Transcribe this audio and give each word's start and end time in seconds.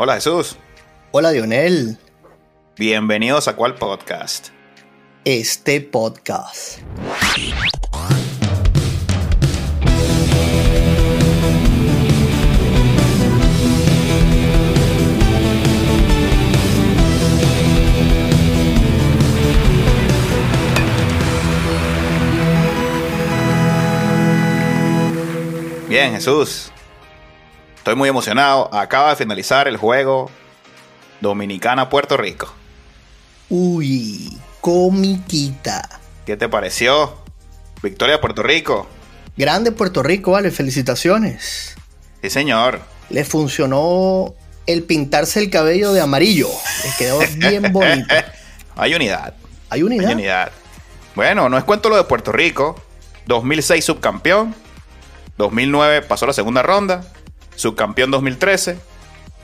Hola 0.00 0.14
Jesús. 0.14 0.56
Hola 1.10 1.32
Dionel. 1.32 1.98
Bienvenidos 2.76 3.48
a 3.48 3.56
cuál 3.56 3.74
podcast. 3.74 4.50
Este 5.24 5.80
podcast. 5.80 6.78
Bien, 25.88 26.12
Jesús. 26.12 26.70
Estoy 27.88 27.96
muy 27.96 28.10
emocionado. 28.10 28.68
Acaba 28.74 29.08
de 29.08 29.16
finalizar 29.16 29.66
el 29.66 29.78
juego 29.78 30.30
Dominicana-Puerto 31.22 32.18
Rico. 32.18 32.52
Uy, 33.48 34.36
comiquita. 34.60 35.98
¿Qué 36.26 36.36
te 36.36 36.50
pareció? 36.50 37.16
Victoria 37.82 38.16
de 38.16 38.20
Puerto 38.20 38.42
Rico. 38.42 38.86
Grande 39.38 39.72
Puerto 39.72 40.02
Rico, 40.02 40.32
vale, 40.32 40.50
felicitaciones. 40.50 41.76
Sí, 42.20 42.28
señor. 42.28 42.82
Le 43.08 43.24
funcionó 43.24 44.34
el 44.66 44.82
pintarse 44.82 45.40
el 45.40 45.48
cabello 45.48 45.94
de 45.94 46.02
amarillo. 46.02 46.50
Le 46.84 46.90
quedó 46.98 47.20
bien 47.38 47.62
bonito. 47.72 48.14
Hay 48.76 48.94
unidad. 48.94 49.32
Hay 49.70 49.82
unidad. 49.82 50.08
Hay 50.08 50.12
unidad. 50.12 50.52
Bueno, 51.14 51.48
no 51.48 51.56
es 51.56 51.64
cuento 51.64 51.88
lo 51.88 51.96
de 51.96 52.04
Puerto 52.04 52.32
Rico. 52.32 52.78
2006 53.24 53.82
subcampeón. 53.82 54.54
2009 55.38 56.02
pasó 56.02 56.26
la 56.26 56.34
segunda 56.34 56.62
ronda. 56.62 57.02
Subcampeón 57.58 58.12
2013. 58.12 58.78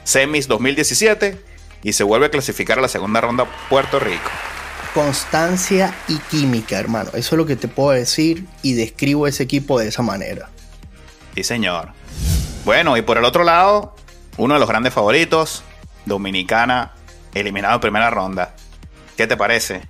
Semis 0.04 0.46
2017. 0.46 1.36
Y 1.82 1.92
se 1.94 2.04
vuelve 2.04 2.26
a 2.26 2.30
clasificar 2.30 2.78
a 2.78 2.82
la 2.82 2.88
segunda 2.88 3.20
ronda 3.20 3.44
Puerto 3.68 3.98
Rico. 3.98 4.30
Constancia 4.94 5.92
y 6.06 6.18
química, 6.18 6.78
hermano. 6.78 7.10
Eso 7.14 7.34
es 7.34 7.38
lo 7.38 7.44
que 7.44 7.56
te 7.56 7.66
puedo 7.66 7.90
decir 7.90 8.46
y 8.62 8.74
describo 8.74 9.26
ese 9.26 9.42
equipo 9.42 9.80
de 9.80 9.88
esa 9.88 10.02
manera. 10.02 10.48
Sí, 11.34 11.42
señor. 11.42 11.88
Bueno, 12.64 12.96
y 12.96 13.02
por 13.02 13.18
el 13.18 13.24
otro 13.24 13.42
lado, 13.42 13.96
uno 14.36 14.54
de 14.54 14.60
los 14.60 14.68
grandes 14.68 14.94
favoritos, 14.94 15.64
Dominicana, 16.06 16.92
eliminado 17.34 17.74
en 17.74 17.80
primera 17.80 18.10
ronda. 18.10 18.54
¿Qué 19.16 19.26
te 19.26 19.36
parece? 19.36 19.82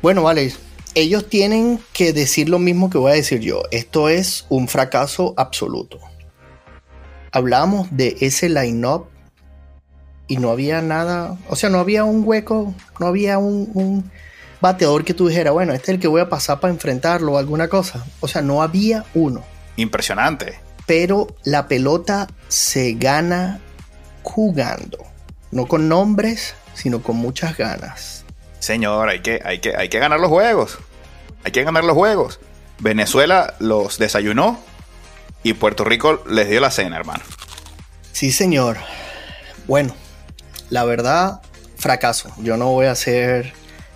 Bueno, 0.00 0.22
vale, 0.22 0.54
ellos 0.94 1.28
tienen 1.28 1.78
que 1.92 2.14
decir 2.14 2.48
lo 2.48 2.58
mismo 2.58 2.88
que 2.88 2.96
voy 2.96 3.12
a 3.12 3.16
decir 3.16 3.40
yo. 3.40 3.62
Esto 3.70 4.08
es 4.08 4.46
un 4.48 4.66
fracaso 4.66 5.34
absoluto. 5.36 6.09
Hablamos 7.32 7.88
de 7.90 8.16
ese 8.20 8.48
line-up 8.48 9.06
y 10.26 10.36
no 10.36 10.50
había 10.50 10.80
nada, 10.82 11.36
o 11.48 11.56
sea, 11.56 11.70
no 11.70 11.78
había 11.78 12.04
un 12.04 12.22
hueco, 12.24 12.74
no 12.98 13.06
había 13.06 13.38
un, 13.38 13.70
un 13.74 14.10
bateador 14.60 15.04
que 15.04 15.14
tú 15.14 15.28
dijeras, 15.28 15.52
bueno, 15.52 15.72
este 15.72 15.90
es 15.90 15.94
el 15.96 16.00
que 16.00 16.08
voy 16.08 16.20
a 16.20 16.28
pasar 16.28 16.60
para 16.60 16.72
enfrentarlo 16.72 17.32
o 17.32 17.38
alguna 17.38 17.68
cosa. 17.68 18.04
O 18.20 18.28
sea, 18.28 18.42
no 18.42 18.62
había 18.62 19.04
uno. 19.14 19.42
Impresionante. 19.76 20.60
Pero 20.86 21.28
la 21.44 21.66
pelota 21.66 22.28
se 22.48 22.94
gana 22.94 23.60
jugando, 24.22 24.98
no 25.50 25.66
con 25.66 25.88
nombres, 25.88 26.54
sino 26.74 27.02
con 27.02 27.16
muchas 27.16 27.56
ganas. 27.56 28.24
Señor, 28.58 29.08
hay 29.08 29.20
que, 29.20 29.40
hay 29.44 29.58
que, 29.60 29.74
hay 29.74 29.88
que 29.88 29.98
ganar 29.98 30.20
los 30.20 30.28
juegos. 30.28 30.78
Hay 31.44 31.52
que 31.52 31.64
ganar 31.64 31.84
los 31.84 31.96
juegos. 31.96 32.40
Venezuela 32.78 33.54
los 33.58 33.98
desayunó 33.98 34.58
y 35.42 35.54
Puerto 35.54 35.84
Rico 35.84 36.22
les 36.28 36.48
dio 36.48 36.60
la 36.60 36.70
cena, 36.70 36.96
hermano. 36.96 37.22
Sí, 38.12 38.32
señor. 38.32 38.78
Bueno, 39.66 39.94
la 40.68 40.84
verdad, 40.84 41.40
fracaso. 41.76 42.30
Yo 42.38 42.56
no 42.56 42.70
voy 42.70 42.86
a 42.86 42.92
hacer 42.92 43.52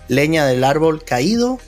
leña 0.07 0.45
del 0.45 0.63
árbol 0.63 1.03
caído, 1.03 1.59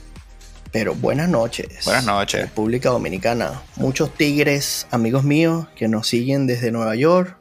pero 0.72 0.96
buenas 0.96 1.30
noches. 1.30 1.86
Buenas 1.86 2.06
noches. 2.06 2.42
República 2.42 2.90
Dominicana. 2.90 3.62
Muchos 3.76 4.14
tigres, 4.14 4.88
amigos 4.92 5.24
míos, 5.24 5.68
que 5.76 5.88
nos 5.88 6.08
siguen 6.08 6.48
desde 6.48 6.72
Nueva 6.72 6.96
York. 6.96 7.38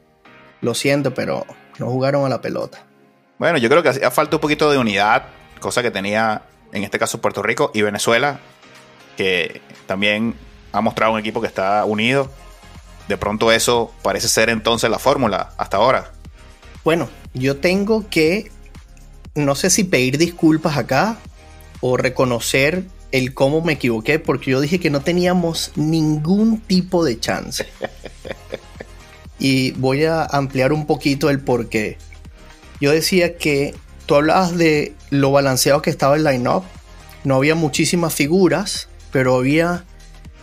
Lo 0.61 0.75
siento, 0.75 1.15
pero 1.15 1.47
no 1.79 1.87
jugaron 1.87 2.25
a 2.25 2.29
la 2.29 2.41
pelota. 2.41 2.85
Bueno, 3.39 3.59
yo 3.59 3.69
creo 3.69 3.83
que 3.83 3.91
hacía 3.91 4.11
falta 4.11 4.37
un 4.37 4.41
poquito 4.41 4.71
de 4.71 4.79
unidad, 4.79 5.25
cosa 5.61 5.83
que 5.83 5.91
tenía 5.91 6.43
en 6.73 6.85
este 6.85 6.99
caso 6.99 7.21
Puerto 7.21 7.43
Rico 7.43 7.71
y 7.75 7.83
Venezuela, 7.83 8.41
que 9.17 9.61
también 9.87 10.35
ha 10.73 10.81
mostrado 10.81 11.13
un 11.13 11.19
equipo 11.19 11.41
que 11.41 11.47
está 11.47 11.85
unido. 11.85 12.31
De 13.09 13.17
pronto 13.17 13.53
eso 13.53 13.93
parece 14.03 14.29
ser 14.29 14.51
entonces 14.51 14.91
la 14.91 14.99
fórmula 14.99 15.53
hasta 15.57 15.77
ahora. 15.77 16.13
Bueno, 16.85 17.09
yo 17.35 17.57
tengo 17.57 18.09
que, 18.09 18.51
no 19.35 19.55
sé 19.55 19.71
si 19.71 19.85
pedir 19.85 20.19
disculpas 20.19 20.77
acá 20.77 21.17
o 21.81 21.97
reconocer 21.97 22.85
el 23.13 23.35
cómo 23.35 23.61
me 23.61 23.75
equivoqué, 23.75 24.19
porque 24.19 24.51
yo 24.51 24.61
dije 24.61 24.81
que 24.81 24.91
no 24.91 25.01
teníamos 25.01 25.73
ningún 25.77 26.61
tipo 26.61 27.05
de 27.05 27.19
chance. 27.19 27.67
Y 29.39 29.73
voy 29.73 30.05
a 30.05 30.25
ampliar 30.25 30.73
un 30.73 30.87
poquito 30.87 31.29
el 31.29 31.41
por 31.41 31.69
qué. 31.69 31.99
Yo 32.81 32.91
decía 32.91 33.37
que 33.37 33.75
tú 34.07 34.15
hablabas 34.15 34.57
de 34.57 34.95
lo 35.11 35.31
balanceado 35.31 35.83
que 35.83 35.91
estaba 35.91 36.17
el 36.17 36.25
line-up. 36.25 36.65
No 37.25 37.37
había 37.37 37.55
muchísimas 37.55 38.15
figuras, 38.15 38.89
pero 39.13 39.37
había 39.37 39.85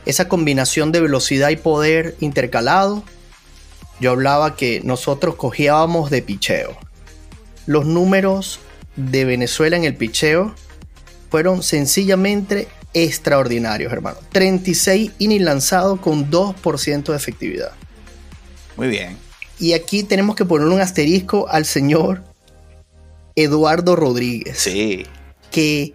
esa 0.05 0.27
combinación 0.27 0.91
de 0.91 1.01
velocidad 1.01 1.49
y 1.49 1.55
poder 1.55 2.15
intercalado. 2.19 3.03
Yo 3.99 4.11
hablaba 4.11 4.55
que 4.55 4.81
nosotros 4.83 5.35
cogíamos 5.35 6.09
de 6.09 6.21
picheo. 6.21 6.77
Los 7.65 7.85
números 7.85 8.59
de 8.95 9.25
Venezuela 9.25 9.77
en 9.77 9.85
el 9.85 9.95
picheo 9.95 10.53
fueron 11.29 11.63
sencillamente 11.63 12.67
extraordinarios, 12.93 13.91
hermano. 13.91 14.17
36 14.31 15.11
innings 15.19 15.43
lanzados 15.43 15.99
con 15.99 16.29
2% 16.29 17.03
de 17.05 17.15
efectividad. 17.15 17.71
Muy 18.77 18.87
bien. 18.87 19.17
Y 19.59 19.73
aquí 19.73 20.03
tenemos 20.03 20.35
que 20.35 20.45
poner 20.45 20.67
un 20.67 20.81
asterisco 20.81 21.47
al 21.47 21.65
señor 21.65 22.23
Eduardo 23.35 23.95
Rodríguez. 23.95 24.59
Sí. 24.59 25.05
Que 25.51 25.93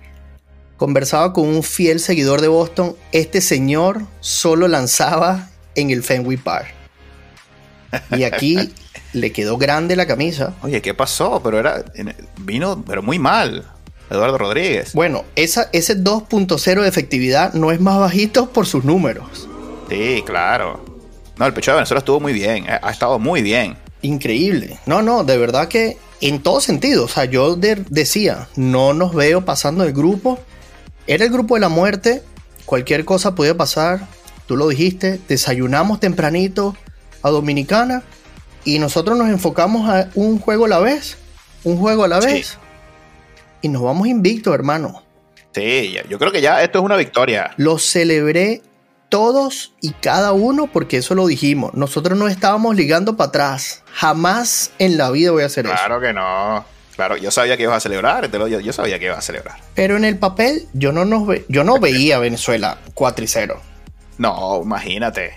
conversaba 0.79 1.35
con 1.35 1.47
un 1.47 1.63
fiel 1.63 2.01
seguidor 2.01 2.41
de 2.41 2.49
Boston. 2.49 2.97
Este 3.13 3.43
señor 3.43 4.07
solo 4.21 4.69
lanzaba 4.69 5.51
en 5.75 5.91
el 5.91 6.03
Fenway 6.03 6.39
Park. 6.39 6.69
Y 8.17 8.23
aquí 8.23 8.73
le 9.13 9.33
quedó 9.33 9.59
grande 9.59 9.97
la 9.97 10.07
camisa. 10.07 10.55
Oye, 10.63 10.81
¿qué 10.81 10.95
pasó? 10.95 11.43
Pero 11.45 11.59
era. 11.59 11.85
Vino, 12.39 12.83
pero 12.87 13.03
muy 13.03 13.19
mal. 13.19 13.67
Eduardo 14.09 14.39
Rodríguez. 14.39 14.95
Bueno, 14.95 15.25
esa, 15.37 15.69
ese 15.73 15.99
2.0 15.99 16.81
de 16.81 16.89
efectividad 16.89 17.53
no 17.53 17.71
es 17.73 17.81
más 17.81 17.99
bajito 17.99 18.51
por 18.51 18.67
sus 18.67 18.85
números. 18.85 19.47
Sí, 19.91 20.23
claro. 20.25 20.83
No, 21.37 21.45
el 21.45 21.53
pecho 21.53 21.73
de 21.73 21.77
Venezuela 21.77 21.99
estuvo 21.99 22.19
muy 22.19 22.33
bien. 22.33 22.65
Ha 22.69 22.91
estado 22.91 23.19
muy 23.19 23.43
bien. 23.43 23.77
Increíble. 24.01 24.79
No, 24.87 25.03
no, 25.03 25.25
de 25.25 25.37
verdad 25.37 25.69
que 25.69 25.99
en 26.21 26.43
todo 26.43 26.61
sentido. 26.61 27.05
O 27.05 27.09
sea, 27.09 27.25
yo 27.27 27.57
de 27.57 27.85
decía, 27.91 28.49
no 28.57 28.95
nos 28.95 29.15
veo 29.15 29.45
pasando 29.45 29.85
el 29.85 29.93
grupo. 29.93 30.39
Era 31.09 31.25
el 31.25 31.33
grupo 31.33 31.55
de 31.55 31.61
la 31.63 31.71
muerte. 31.71 32.23
Cualquier 32.67 33.07
cosa 33.07 33.35
podía 33.35 33.57
pasar. 33.57 34.07
Tú 34.47 34.59
lo 34.59 34.69
dijiste. 34.69 35.19
Desayunamos 35.27 36.01
tempranito 36.01 36.77
a 37.23 37.31
Dominicana. 37.31 38.03
Y 38.65 38.79
nosotros 38.79 39.17
nos 39.17 39.31
enfocamos 39.31 39.89
a 39.89 40.11
un 40.15 40.39
juego 40.39 40.67
a 40.67 40.69
la 40.69 40.79
vez. 40.79 41.17
Un 41.65 41.79
juego 41.79 42.05
a 42.05 42.09
la 42.09 42.21
vez. 42.21 42.49
Sí. 42.49 42.57
Y 43.63 43.69
nos 43.71 43.83
vamos 43.83 44.07
invictos, 44.07 44.55
hermano. 44.55 45.03
Sí, 45.55 45.97
yo 46.11 46.19
creo 46.19 46.31
que 46.31 46.43
ya 46.43 46.63
esto 46.63 46.79
es 46.79 46.85
una 46.85 46.97
victoria. 46.97 47.53
Lo 47.57 47.79
celebré 47.79 48.61
todos 49.09 49.73
y 49.81 49.93
cada 49.93 50.33
uno 50.33 50.67
porque 50.71 50.99
eso 50.99 51.15
lo 51.15 51.27
dijimos. 51.27 51.73
Nosotros 51.73 52.19
no 52.19 52.29
estábamos 52.29 52.77
ligando 52.77 53.17
para 53.17 53.29
atrás. 53.29 53.83
Jamás 53.95 54.73
en 54.79 54.99
la 54.99 55.11
vida 55.11 55.31
voy 55.31 55.43
a 55.43 55.47
hacer 55.47 55.65
claro 55.65 55.79
eso. 55.79 55.87
Claro 55.87 56.01
que 56.03 56.13
no. 56.13 56.78
Claro, 56.99 57.17
yo 57.17 57.31
sabía 57.31 57.57
que 57.57 57.63
ibas 57.63 57.77
a 57.77 57.81
celebrar, 57.81 58.29
yo, 58.29 58.59
yo, 58.59 58.73
sabía 58.73 58.99
que 58.99 59.05
ibas 59.05 59.19
a 59.19 59.23
celebrar. 59.23 59.57
Pero 59.77 59.97
en 59.97 60.05
el 60.05 60.19
papel 60.19 60.67
yo 60.73 60.91
no, 60.91 61.05
nos 61.05 61.29
ve, 61.29 61.45
yo 61.49 61.63
no 61.63 61.79
veía 61.81 62.17
a 62.17 62.19
Venezuela 62.19 62.79
4 62.95 63.25
y 63.25 63.29
0. 63.29 63.61
No, 64.19 64.61
imagínate. 64.65 65.33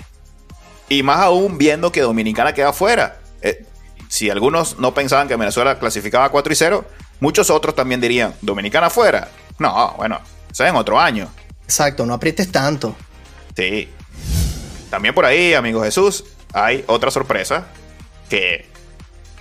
Y 0.90 1.04
más 1.04 1.20
aún 1.20 1.60
viendo 1.60 1.92
que 1.92 2.02
Dominicana 2.02 2.56
queda 2.56 2.74
fuera. 2.74 3.20
Eh, 3.44 3.64
si 4.08 4.32
algunos 4.32 4.80
no 4.80 4.96
pensaban 4.96 5.28
que 5.28 5.36
Venezuela 5.36 5.78
clasificaba 5.78 6.30
4 6.30 6.52
y 6.52 6.56
0, 6.56 6.86
muchos 7.20 7.52
otros 7.52 7.76
también 7.76 8.02
dirían, 8.02 8.34
Dominicana 8.42 8.90
fuera. 8.90 9.28
No, 9.60 9.94
bueno, 9.98 10.20
eso 10.52 10.64
es 10.64 10.70
en 10.72 10.76
otro 10.76 11.00
año. 11.00 11.30
Exacto, 11.64 12.08
no 12.08 12.16
aprietes 12.16 12.52
tanto. 12.52 12.96
Sí. 13.56 13.88
También 14.90 15.14
por 15.14 15.26
ahí, 15.26 15.54
amigo 15.54 15.84
Jesús, 15.84 16.24
hay 16.54 16.84
otra 16.88 17.12
sorpresa 17.12 17.68
que 18.30 18.66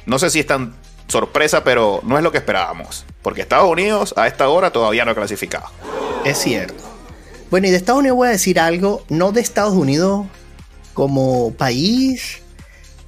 no 0.04 0.18
sé 0.18 0.28
si 0.28 0.40
es 0.40 0.46
tan 0.46 0.74
sorpresa, 1.10 1.64
pero 1.64 2.00
no 2.04 2.16
es 2.16 2.24
lo 2.24 2.32
que 2.32 2.38
esperábamos. 2.38 3.04
Porque 3.22 3.42
Estados 3.42 3.70
Unidos 3.70 4.14
a 4.16 4.26
esta 4.26 4.48
hora 4.48 4.70
todavía 4.70 5.04
no 5.04 5.10
ha 5.10 5.14
clasificado. 5.14 5.66
Es 6.24 6.38
cierto. 6.38 6.82
Bueno, 7.50 7.66
y 7.66 7.70
de 7.70 7.76
Estados 7.76 8.00
Unidos 8.00 8.16
voy 8.16 8.28
a 8.28 8.32
decir 8.32 8.60
algo, 8.60 9.04
no 9.08 9.32
de 9.32 9.40
Estados 9.40 9.74
Unidos 9.74 10.26
como 10.94 11.52
país, 11.54 12.42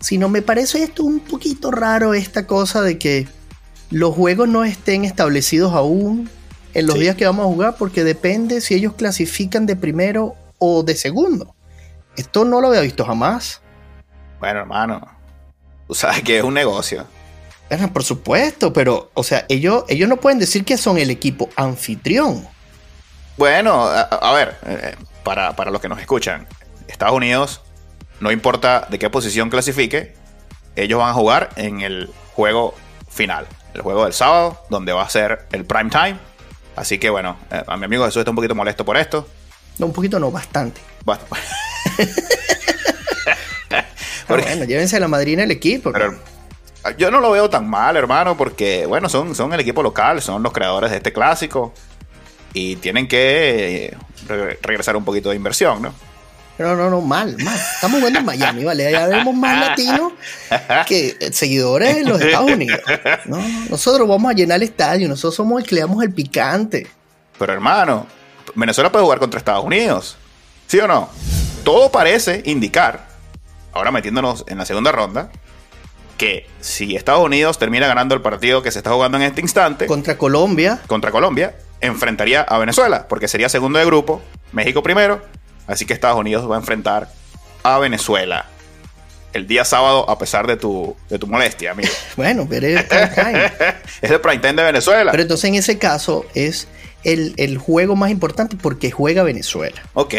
sino 0.00 0.28
me 0.28 0.43
parece 0.43 0.82
esto 0.82 1.04
un 1.04 1.20
poquito 1.20 1.70
raro, 1.70 2.12
esta 2.14 2.46
cosa 2.46 2.82
de 2.82 2.99
que 2.99 3.28
los 3.90 4.14
juegos 4.14 4.48
no 4.48 4.64
estén 4.64 5.05
establecidos 5.05 5.72
aún 5.75 6.28
en 6.75 6.87
los 6.87 6.98
días 6.98 7.14
que 7.14 7.26
vamos 7.26 7.44
a 7.44 7.48
jugar, 7.48 7.76
porque 7.78 8.02
depende 8.02 8.60
si 8.60 8.75
ellos 8.75 8.94
clasifican 8.94 9.66
de 9.66 9.76
primero 9.76 10.34
o 10.58 10.82
de 10.82 10.96
segundo. 10.96 11.55
Esto 12.16 12.44
no 12.44 12.60
lo 12.60 12.69
había 12.69 12.81
visto 12.81 13.05
jamás. 13.05 13.60
Bueno, 14.40 14.60
hermano, 14.60 15.06
tú 15.87 15.94
sabes 15.94 16.22
que 16.22 16.38
es 16.38 16.44
un 16.44 16.55
negocio. 16.55 17.06
Por 17.92 18.04
supuesto, 18.04 18.72
pero, 18.72 19.10
o 19.14 19.22
sea, 19.22 19.46
ellos, 19.48 19.84
ellos 19.88 20.08
no 20.08 20.19
pueden 20.19 20.38
decir 20.38 20.64
que 20.64 20.76
son 20.76 20.98
el 20.98 21.10
equipo 21.10 21.48
anfitrión. 21.56 22.46
Bueno, 23.36 23.86
a, 23.86 24.32
ver, 24.32 24.56
eh, 24.66 24.94
para, 25.24 25.56
para 25.56 25.70
los 25.70 25.80
que 25.80 25.88
nos 25.88 25.98
escuchan, 25.98 26.46
Estados 26.86 27.14
Unidos, 27.16 27.62
no 28.20 28.30
importa 28.30 28.86
de 28.90 28.98
qué 28.98 29.08
posición 29.10 29.48
clasifique, 29.48 30.14
ellos 30.76 30.98
van 30.98 31.10
a 31.10 31.14
jugar 31.14 31.50
en 31.56 31.80
el 31.80 32.10
juego 32.34 32.74
final, 33.08 33.46
el 33.74 33.80
juego 33.80 34.04
del 34.04 34.12
sábado, 34.12 34.62
donde 34.70 34.92
va 34.92 35.02
a 35.02 35.08
ser 35.08 35.46
el 35.52 35.64
prime 35.64 35.90
time. 35.90 36.19
Así 36.76 36.98
que 36.98 37.10
bueno, 37.10 37.36
eh, 37.50 37.62
a 37.66 37.76
mi 37.76 37.86
amigo 37.86 38.04
Jesús 38.04 38.20
está 38.20 38.30
un 38.30 38.36
poquito 38.36 38.54
molesto 38.54 38.84
por 38.84 38.96
esto. 38.96 39.26
No, 39.78 39.86
un 39.86 39.92
poquito 39.92 40.19
no, 40.19 40.30
bastante. 40.30 40.80
bueno, 44.28 44.64
llévense 44.64 44.96
a 44.96 45.00
la 45.00 45.08
madrina 45.08 45.42
del 45.42 45.50
equipo. 45.50 45.90
Pero, 45.92 46.19
yo 46.96 47.11
no 47.11 47.20
lo 47.20 47.31
veo 47.31 47.49
tan 47.49 47.69
mal, 47.69 47.96
hermano, 47.96 48.37
porque, 48.37 48.87
bueno, 48.87 49.08
son, 49.08 49.34
son 49.34 49.52
el 49.52 49.61
equipo 49.61 49.82
local, 49.82 50.20
son 50.20 50.43
los 50.43 50.52
creadores 50.52 50.90
de 50.90 50.96
este 50.99 51.12
clásico 51.12 51.73
y 52.52 52.76
tienen 52.76 53.08
que 53.08 53.96
eh, 54.29 54.58
regresar 54.62 54.96
un 54.96 55.05
poquito 55.05 55.31
de 55.31 55.37
inversión, 55.37 55.82
¿no? 55.82 55.94
No, 56.58 56.76
no, 56.76 56.90
no, 56.90 57.00
mal, 57.00 57.37
mal. 57.43 57.56
Estamos 57.56 57.99
jugando 57.99 58.20
en 58.20 58.26
Miami, 58.26 58.64
¿vale? 58.64 58.93
Ya 58.93 59.06
vemos 59.06 59.34
más 59.34 59.58
latinos 59.58 60.12
que 60.87 61.17
seguidores 61.32 61.96
en 61.96 62.08
los 62.08 62.20
Estados 62.20 62.50
Unidos. 62.50 62.81
nosotros 63.70 64.06
vamos 64.06 64.31
a 64.31 64.34
llenar 64.34 64.56
el 64.56 64.64
estadio, 64.64 65.08
nosotros 65.08 65.34
somos 65.34 65.62
el 65.62 65.69
que 65.69 65.76
le 65.76 65.81
damos 65.81 66.02
el 66.05 66.12
picante. 66.12 66.87
Pero 67.38 67.52
hermano, 67.52 68.06
Venezuela 68.55 68.93
puede 68.93 69.05
jugar 69.05 69.19
contra 69.19 69.38
Estados 69.38 69.64
Unidos, 69.64 70.17
¿sí 70.67 70.79
o 70.79 70.87
no? 70.87 71.08
Todo 71.64 71.90
parece 71.90 72.43
indicar, 72.44 73.08
ahora 73.73 73.90
metiéndonos 73.90 74.44
en 74.46 74.58
la 74.58 74.67
segunda 74.67 74.93
ronda, 74.93 75.31
que 76.22 76.46
si 76.60 76.94
Estados 76.94 77.24
Unidos 77.24 77.58
termina 77.58 77.88
ganando 77.88 78.14
el 78.14 78.22
partido 78.22 78.62
que 78.62 78.70
se 78.70 78.78
está 78.78 78.92
jugando 78.92 79.19
en 79.19 79.24
este 79.24 79.40
instante... 79.40 79.86
Contra 79.86 80.16
Colombia. 80.16 80.78
Contra 80.86 81.10
Colombia, 81.10 81.56
enfrentaría 81.80 82.42
a 82.42 82.58
Venezuela, 82.58 83.08
porque 83.08 83.26
sería 83.26 83.48
segundo 83.48 83.80
de 83.80 83.86
grupo, 83.86 84.22
México 84.52 84.84
primero, 84.84 85.20
así 85.66 85.84
que 85.84 85.92
Estados 85.92 86.20
Unidos 86.20 86.48
va 86.48 86.54
a 86.54 86.60
enfrentar 86.60 87.08
a 87.64 87.76
Venezuela 87.80 88.46
el 89.32 89.48
día 89.48 89.64
sábado 89.64 90.08
a 90.08 90.16
pesar 90.16 90.46
de 90.46 90.56
tu, 90.56 90.94
de 91.08 91.19
tu 91.19 91.26
molestia, 91.26 91.72
amigo. 91.72 91.88
bueno, 92.16 92.46
pero 92.48 92.69
es 92.69 92.76
el 92.76 92.86
prime 92.86 93.10
time. 93.16 93.52
es 94.00 94.10
el 94.12 94.20
prime 94.20 94.38
time 94.38 94.54
de 94.54 94.62
Venezuela. 94.62 95.10
Pero 95.10 95.22
entonces 95.24 95.48
en 95.48 95.56
ese 95.56 95.78
caso 95.78 96.24
es 96.34 96.69
el, 97.02 97.58
juego 97.58 97.96
más 97.96 98.12
importante 98.12 98.54
porque 98.54 98.92
juega 98.92 99.24
Venezuela. 99.24 99.82
Ok. 99.94 100.14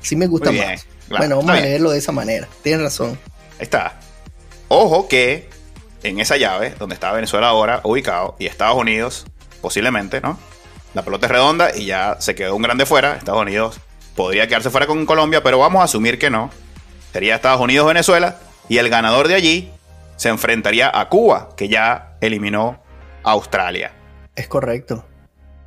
Sí 0.00 0.16
me 0.16 0.26
gusta 0.26 0.50
más. 0.50 0.88
bueno, 1.08 1.36
vamos 1.36 1.52
a 1.52 1.60
leerlo 1.60 1.92
de 1.92 1.98
esa 1.98 2.10
manera. 2.10 2.48
Tienes 2.64 2.82
razón. 2.82 3.16
Ahí 3.60 3.62
está. 3.62 4.00
Ojo 4.68 5.08
que 5.08 5.48
en 6.02 6.20
esa 6.20 6.36
llave, 6.36 6.74
donde 6.78 6.94
está 6.94 7.12
Venezuela 7.12 7.48
ahora 7.48 7.80
ubicado, 7.84 8.36
y 8.38 8.46
Estados 8.46 8.76
Unidos, 8.76 9.26
posiblemente, 9.60 10.20
¿no? 10.20 10.38
La 10.92 11.02
pelota 11.02 11.26
es 11.26 11.32
redonda 11.32 11.76
y 11.76 11.86
ya 11.86 12.16
se 12.20 12.34
quedó 12.34 12.54
un 12.54 12.62
grande 12.62 12.86
fuera. 12.86 13.16
Estados 13.16 13.42
Unidos 13.42 13.80
podría 14.14 14.46
quedarse 14.46 14.70
fuera 14.70 14.86
con 14.86 15.04
Colombia, 15.06 15.42
pero 15.42 15.58
vamos 15.58 15.80
a 15.80 15.84
asumir 15.84 16.18
que 16.18 16.30
no. 16.30 16.50
Sería 17.12 17.34
Estados 17.34 17.60
Unidos-Venezuela 17.60 18.36
y 18.68 18.78
el 18.78 18.88
ganador 18.88 19.28
de 19.28 19.34
allí 19.34 19.72
se 20.16 20.28
enfrentaría 20.28 20.90
a 20.92 21.08
Cuba, 21.08 21.50
que 21.56 21.68
ya 21.68 22.16
eliminó 22.20 22.80
a 23.24 23.32
Australia. 23.32 23.92
Es 24.36 24.46
correcto. 24.46 25.04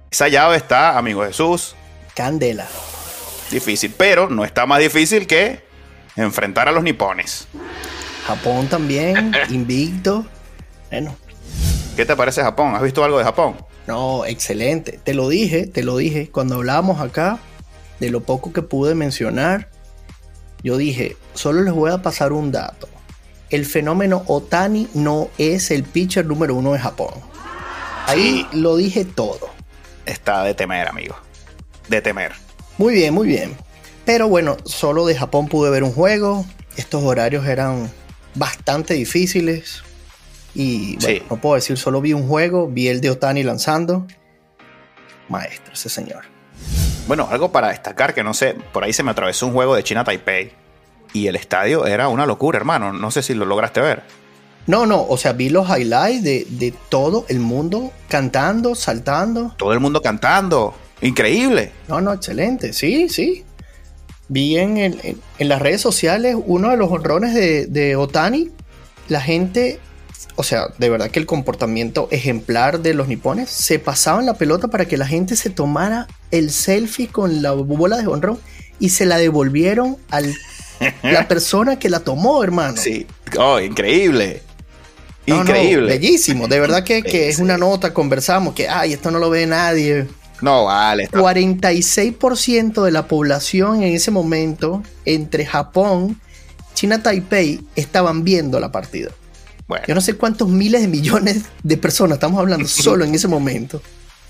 Esa 0.09 0.29
llave 0.29 0.55
está, 0.55 0.97
amigo 0.97 1.25
Jesús. 1.25 1.75
Candela. 2.15 2.67
Difícil, 3.51 3.93
pero 3.97 4.29
no 4.29 4.45
está 4.45 4.65
más 4.65 4.79
difícil 4.79 5.27
que 5.27 5.61
enfrentar 6.15 6.67
a 6.67 6.71
los 6.71 6.83
nipones. 6.83 7.47
Japón 8.27 8.67
también, 8.67 9.31
invicto. 9.49 10.25
Bueno. 10.91 11.15
¿Qué 11.95 12.05
te 12.05 12.15
parece 12.15 12.43
Japón? 12.43 12.75
¿Has 12.75 12.83
visto 12.83 13.03
algo 13.03 13.17
de 13.17 13.23
Japón? 13.23 13.55
No, 13.87 14.25
excelente. 14.25 14.99
Te 15.01 15.13
lo 15.13 15.29
dije, 15.29 15.65
te 15.65 15.81
lo 15.81 15.95
dije. 15.95 16.29
Cuando 16.29 16.55
hablábamos 16.55 16.99
acá, 16.99 17.39
de 18.01 18.09
lo 18.09 18.21
poco 18.21 18.51
que 18.51 18.61
pude 18.61 18.95
mencionar, 18.95 19.69
yo 20.61 20.75
dije, 20.75 21.15
solo 21.33 21.61
les 21.61 21.73
voy 21.73 21.91
a 21.91 22.01
pasar 22.01 22.33
un 22.33 22.51
dato. 22.51 22.89
El 23.49 23.65
fenómeno 23.65 24.23
Otani 24.27 24.89
no 24.93 25.29
es 25.37 25.71
el 25.71 25.83
pitcher 25.83 26.25
número 26.25 26.53
uno 26.53 26.73
de 26.73 26.79
Japón. 26.79 27.13
Ahí 28.07 28.45
lo 28.51 28.75
dije 28.75 29.05
todo. 29.05 29.49
Está 30.05 30.43
de 30.43 30.53
temer, 30.53 30.89
amigo. 30.89 31.15
De 31.87 32.01
temer. 32.01 32.33
Muy 32.77 32.93
bien, 32.93 33.13
muy 33.13 33.27
bien. 33.27 33.55
Pero 34.03 34.27
bueno, 34.27 34.57
solo 34.65 35.05
de 35.05 35.15
Japón 35.15 35.47
pude 35.47 35.69
ver 35.69 35.83
un 35.83 35.93
juego. 35.93 36.45
Estos 36.75 37.03
horarios 37.03 37.45
eran 37.47 37.89
bastante 38.37 38.93
difíciles. 38.93 39.83
Y 40.53 40.97
bueno, 40.97 41.25
no 41.29 41.37
puedo 41.37 41.55
decir, 41.55 41.77
solo 41.77 42.01
vi 42.01 42.13
un 42.13 42.27
juego, 42.27 42.67
vi 42.67 42.87
el 42.87 43.01
de 43.01 43.11
Otani 43.11 43.43
lanzando. 43.43 44.07
Maestro, 45.29 45.73
ese 45.73 45.89
señor. 45.89 46.23
Bueno, 47.07 47.27
algo 47.29 47.51
para 47.51 47.69
destacar 47.69 48.13
que 48.13 48.23
no 48.23 48.33
sé, 48.33 48.55
por 48.73 48.83
ahí 48.83 48.93
se 48.93 49.03
me 49.03 49.11
atravesó 49.11 49.47
un 49.47 49.53
juego 49.53 49.75
de 49.75 49.83
China 49.83 50.03
Taipei 50.03 50.51
y 51.13 51.27
el 51.27 51.35
estadio 51.35 51.85
era 51.85 52.07
una 52.09 52.25
locura, 52.25 52.57
hermano. 52.57 52.91
No 52.93 53.11
sé 53.11 53.21
si 53.21 53.33
lo 53.33 53.45
lograste 53.45 53.81
ver. 53.81 54.03
No, 54.67 54.85
no, 54.85 55.05
o 55.07 55.15
sea, 55.15 55.31
vi 55.31 55.49
los 55.49 55.67
highlights 55.69 56.23
de, 56.23 56.73
todo 56.89 57.25
el 57.29 57.39
mundo 57.39 57.91
cantando, 58.09 58.75
saltando. 58.75 59.53
Todo 59.57 59.71
el 59.71 59.79
mundo 59.79 60.01
cantando. 60.01 60.75
Increíble. 61.01 61.71
No, 61.87 62.01
no, 62.01 62.11
excelente. 62.11 62.73
Sí, 62.73 63.07
sí. 63.07 63.45
Vi 64.29 64.57
en, 64.57 65.19
las 65.39 65.61
redes 65.61 65.81
sociales 65.81 66.35
uno 66.45 66.71
de 66.71 66.77
los 66.77 66.91
honrones 66.91 67.33
de, 67.33 67.65
de 67.67 67.95
Otani. 67.95 68.51
La 69.07 69.21
gente 69.21 69.79
o 70.37 70.43
sea, 70.43 70.67
de 70.77 70.89
verdad 70.89 71.09
que 71.09 71.19
el 71.19 71.25
comportamiento 71.25 72.07
ejemplar 72.11 72.81
de 72.81 72.93
los 72.93 73.07
nipones, 73.07 73.49
se 73.49 73.79
pasaban 73.79 74.27
la 74.27 74.35
pelota 74.35 74.67
para 74.67 74.85
que 74.85 74.95
la 74.95 75.07
gente 75.07 75.35
se 75.35 75.49
tomara 75.49 76.07
el 76.29 76.51
selfie 76.51 77.07
con 77.07 77.41
la 77.41 77.53
bola 77.53 77.97
de 77.97 78.05
honrón 78.05 78.39
y 78.79 78.89
se 78.89 79.07
la 79.07 79.17
devolvieron 79.17 79.97
a 80.11 80.21
la 81.03 81.27
persona 81.27 81.79
que 81.79 81.89
la 81.89 82.01
tomó, 82.01 82.43
hermano. 82.43 82.77
Sí, 82.77 83.07
oh, 83.39 83.59
increíble. 83.59 84.43
increíble. 85.25 85.87
bellísimo, 85.87 86.47
de 86.47 86.59
verdad 86.59 86.83
que, 86.83 87.29
es 87.29 87.39
una 87.39 87.57
nota, 87.57 87.91
conversamos 87.91 88.53
que, 88.53 88.69
ay, 88.69 88.93
esto 88.93 89.09
no 89.09 89.17
lo 89.17 89.31
ve 89.31 89.47
nadie. 89.47 90.07
No, 90.41 90.65
vale. 90.65 91.09
46% 91.09 92.83
de 92.83 92.91
la 92.91 93.07
población 93.07 93.83
en 93.83 93.95
ese 93.95 94.11
momento, 94.11 94.83
entre 95.05 95.45
Japón, 95.45 96.19
China, 96.73 97.01
Taipei, 97.01 97.61
estaban 97.75 98.23
viendo 98.23 98.59
la 98.59 98.71
partida. 98.71 99.11
Yo 99.87 99.95
no 99.95 100.01
sé 100.01 100.13
cuántos 100.13 100.47
miles 100.47 100.81
de 100.81 100.87
millones 100.87 101.43
de 101.61 101.77
personas 101.77 102.17
estamos 102.17 102.39
hablando 102.39 102.67
solo 102.67 103.03
en 103.03 103.13
ese 103.15 103.27
momento. 103.27 103.81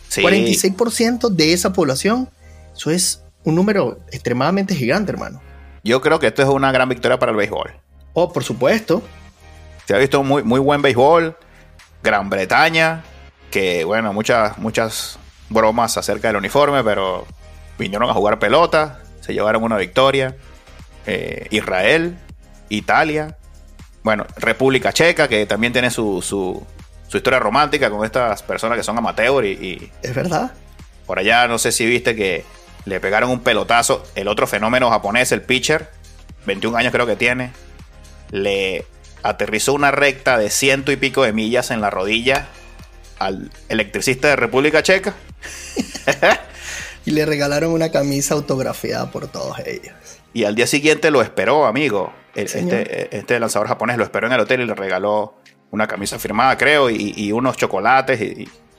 46% 0.10 1.30
de 1.30 1.54
esa 1.54 1.74
población, 1.74 2.30
eso 2.76 2.90
es 2.90 3.22
un 3.44 3.56
número 3.56 4.00
extremadamente 4.12 4.74
gigante, 4.74 5.12
hermano. 5.12 5.42
Yo 5.84 6.02
creo 6.02 6.20
que 6.20 6.28
esto 6.28 6.42
es 6.42 6.50
una 6.50 6.72
gran 6.72 6.90
victoria 6.90 7.20
para 7.20 7.32
el 7.32 7.38
béisbol. 7.38 7.72
Oh, 8.14 8.32
por 8.32 8.44
supuesto. 8.44 9.04
Se 9.86 9.94
ha 9.94 9.98
visto 9.98 10.24
muy, 10.24 10.44
muy 10.44 10.60
buen 10.60 10.82
béisbol. 10.82 11.38
Gran 12.04 12.30
Bretaña, 12.30 13.04
que 13.52 13.84
bueno, 13.84 14.14
muchas, 14.14 14.58
muchas 14.58 15.20
bromas 15.50 15.98
acerca 15.98 16.28
del 16.28 16.38
uniforme, 16.38 16.84
pero 16.84 17.26
vinieron 17.78 18.10
a 18.10 18.14
jugar 18.14 18.40
pelota, 18.40 19.02
se 19.22 19.34
llevaron 19.34 19.64
una 19.64 19.78
victoria. 19.78 20.36
Eh, 21.06 21.48
Israel, 21.52 22.18
Italia, 22.70 23.38
bueno, 24.04 24.26
República 24.38 24.94
Checa, 24.94 25.28
que 25.28 25.46
también 25.46 25.74
tiene 25.74 25.90
su, 25.90 26.22
su, 26.22 26.66
historia 27.14 27.40
romántica 27.40 27.90
con 27.90 28.06
estas 28.06 28.44
personas 28.44 28.78
que 28.78 28.84
son 28.84 28.98
amateur 28.98 29.46
y, 29.46 29.92
Es 30.02 30.14
verdad. 30.14 30.54
Por 31.06 31.20
allá, 31.20 31.48
no 31.48 31.58
sé 31.58 31.72
si 31.72 31.86
viste 31.86 32.16
que 32.16 32.46
le 32.86 33.00
pegaron 33.00 33.30
un 33.30 33.42
pelotazo. 33.42 34.06
El 34.16 34.28
otro 34.28 34.48
fenómeno 34.48 34.90
japonés, 34.90 35.32
el 35.32 35.42
pitcher, 35.42 35.90
21 36.46 36.78
años 36.78 36.94
creo 36.94 37.06
que 37.06 37.18
tiene, 37.18 37.52
le 38.32 38.86
aterrizó 39.24 39.74
una 39.74 39.92
recta 39.92 40.38
de 40.38 40.50
ciento 40.50 40.94
y 40.94 40.96
pico 40.96 41.24
de 41.24 41.34
millas 41.34 41.72
en 41.72 41.82
la 41.82 41.90
rodilla 41.90 42.48
al 43.20 43.52
electricista 43.68 44.30
de 44.30 44.36
República 44.38 44.84
Checa. 44.84 45.16
y 47.06 47.12
le 47.12 47.26
regalaron 47.26 47.72
una 47.72 47.90
camisa 47.92 48.34
autografiada 48.34 49.12
por 49.12 49.28
todos 49.28 49.60
ellos. 49.60 49.94
Y 50.34 50.44
al 50.44 50.56
día 50.56 50.68
siguiente 50.68 51.10
lo 51.10 51.22
esperó, 51.22 51.66
amigo. 51.66 52.14
Este, 52.36 53.18
este, 53.18 53.40
lanzador 53.40 53.68
japonés 53.68 53.98
lo 53.98 54.04
esperó 54.04 54.28
en 54.28 54.34
el 54.34 54.40
hotel 54.42 54.62
y 54.62 54.66
le 54.66 54.76
regaló 54.76 55.34
una 55.72 55.88
camisa 55.88 56.20
firmada, 56.20 56.56
creo, 56.58 56.90
y, 56.90 57.32
unos 57.32 57.58
chocolates 57.58 58.22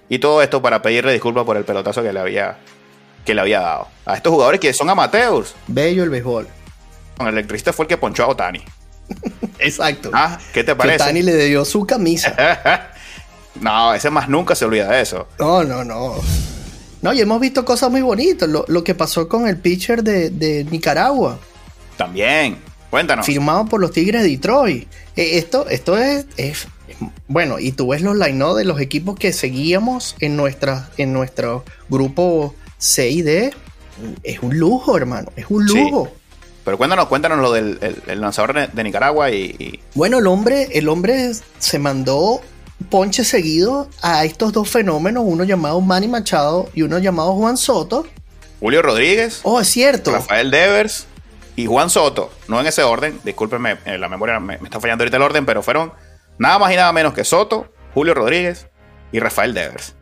y, 0.09 0.19
todo 0.19 0.43
esto 0.43 0.63
para 0.63 0.81
pedirle 0.81 1.13
disculpas 1.13 1.45
por 1.45 1.57
el 1.57 1.65
pelotazo 1.65 2.03
que 2.03 2.13
le 2.13 2.21
había 2.21 2.59
que 3.25 3.35
le 3.35 3.41
había 3.41 3.61
dado. 3.61 3.89
A 4.07 4.15
estos 4.15 4.33
jugadores 4.33 4.61
que 4.61 4.73
son 4.73 4.89
amateurs. 4.89 5.55
Bello 5.67 6.03
el 6.03 6.09
béisbol. 6.09 6.49
Con 7.17 7.27
el 7.27 7.35
electricista 7.35 7.73
fue 7.73 7.85
el 7.85 7.89
que 7.89 7.97
ponchó 7.99 8.25
a 8.25 8.29
Otani. 8.29 8.63
Exacto. 9.59 10.11
Ah, 10.15 10.39
¿qué 10.53 10.65
te 10.65 10.75
parece? 10.75 10.99
Tani 10.99 11.23
le 11.23 11.37
dio 11.47 11.65
su 11.65 11.87
camisa. 11.87 12.89
no, 13.61 13.93
ese 13.93 14.11
más 14.11 14.29
nunca 14.29 14.55
se 14.55 14.65
olvida 14.65 14.89
de 14.91 15.03
eso. 15.03 15.29
No, 15.39 15.65
no, 15.65 15.85
no. 15.85 16.15
No, 17.03 17.13
y 17.13 17.21
hemos 17.21 17.41
visto 17.41 17.65
cosas 17.65 17.91
muy 17.91 18.01
bonitas. 18.03 18.49
Lo, 18.49 18.65
lo 18.69 18.83
que 18.85 18.95
pasó 18.95 19.29
con 19.29 19.47
el 19.47 19.57
pitcher 19.57 20.03
de, 20.03 20.31
de 20.31 20.65
Nicaragua, 20.65 21.39
También. 21.97 22.59
Cuéntanos. 22.91 23.27
firmado 23.27 23.67
por 23.67 23.81
los 23.81 23.91
Tigres 23.93 24.23
de 24.23 24.29
Detroit. 24.31 24.89
Eh, 25.15 25.39
esto, 25.39 25.69
esto 25.69 25.97
es, 25.99 26.27
es- 26.37 26.67
Bueno, 27.29 27.59
y 27.59 27.73
tú 27.73 27.89
ves 27.89 28.01
los 28.03 28.17
line 28.17 28.43
de 28.57 28.65
los 28.65 28.81
equipos 28.81 29.19
que 29.19 29.33
seguíamos 29.33 30.17
en, 30.21 30.37
nuestra, 30.37 30.89
en 30.97 31.13
nuestro 31.13 31.65
grupo 31.91 32.55
C 32.79 33.11
y 33.11 33.23
D. 33.23 33.53
Es 34.23 34.41
un 34.43 34.59
lujo, 34.59 34.97
hermano. 34.97 35.31
Es 35.37 35.47
un 35.51 35.69
Sí. 35.69 35.75
lujo. 35.79 36.09
Pero 36.65 36.79
cuéntanos, 36.79 37.09
cuéntanos 37.09 37.39
lo 37.41 37.53
del 37.53 37.79
el- 37.81 38.03
el 38.07 38.21
lanzador 38.21 38.55
de, 38.55 38.67
de 38.69 38.85
Nicaragua 38.85 39.31
y, 39.31 39.55
y- 39.59 39.81
Bueno, 39.95 40.19
el 40.19 40.27
hombre, 40.27 40.69
el 40.73 40.89
hombre 40.89 41.33
se 41.59 41.79
mandó 41.79 42.41
ponche 42.91 43.25
seguido 43.25 43.89
a 44.03 44.25
estos 44.25 44.53
dos 44.53 44.69
fenómenos, 44.69 45.25
uno 45.27 45.45
llamado 45.45 45.81
Manny 45.81 46.09
Machado 46.09 46.69
y 46.75 46.83
uno 46.83 46.99
llamado 46.99 47.35
Juan 47.35 47.57
Soto. 47.57 48.07
Julio 48.61 48.83
Rodríguez, 48.83 49.41
Oh, 49.45 49.61
es 49.61 49.69
cierto. 49.69 50.11
Rafael 50.13 50.51
Devers 50.51 51.07
y 51.57 51.67
Juan 51.67 51.91
Soto. 51.91 52.31
No 52.49 52.61
en 52.61 52.67
ese 52.67 52.83
orden, 52.83 53.21
discúlpenme, 53.25 53.79
eh, 53.85 53.99
la 53.99 54.09
memoria 54.09 54.41
me, 54.41 54.59
me 54.59 54.65
está 54.65 54.81
fallando 54.81 55.03
ahorita 55.03 55.17
el 55.17 55.23
orden, 55.23 55.47
pero 55.47 55.63
fueron 55.63 55.93
nada 56.39 56.59
más 56.59 56.73
y 56.73 56.77
nada 56.77 56.93
menos 56.93 57.15
que 57.15 57.25
Soto, 57.25 57.73
Julio 57.95 58.15
Rodríguez 58.15 58.67
y 59.13 59.19
Rafael 59.21 59.55
Devers. 59.55 59.95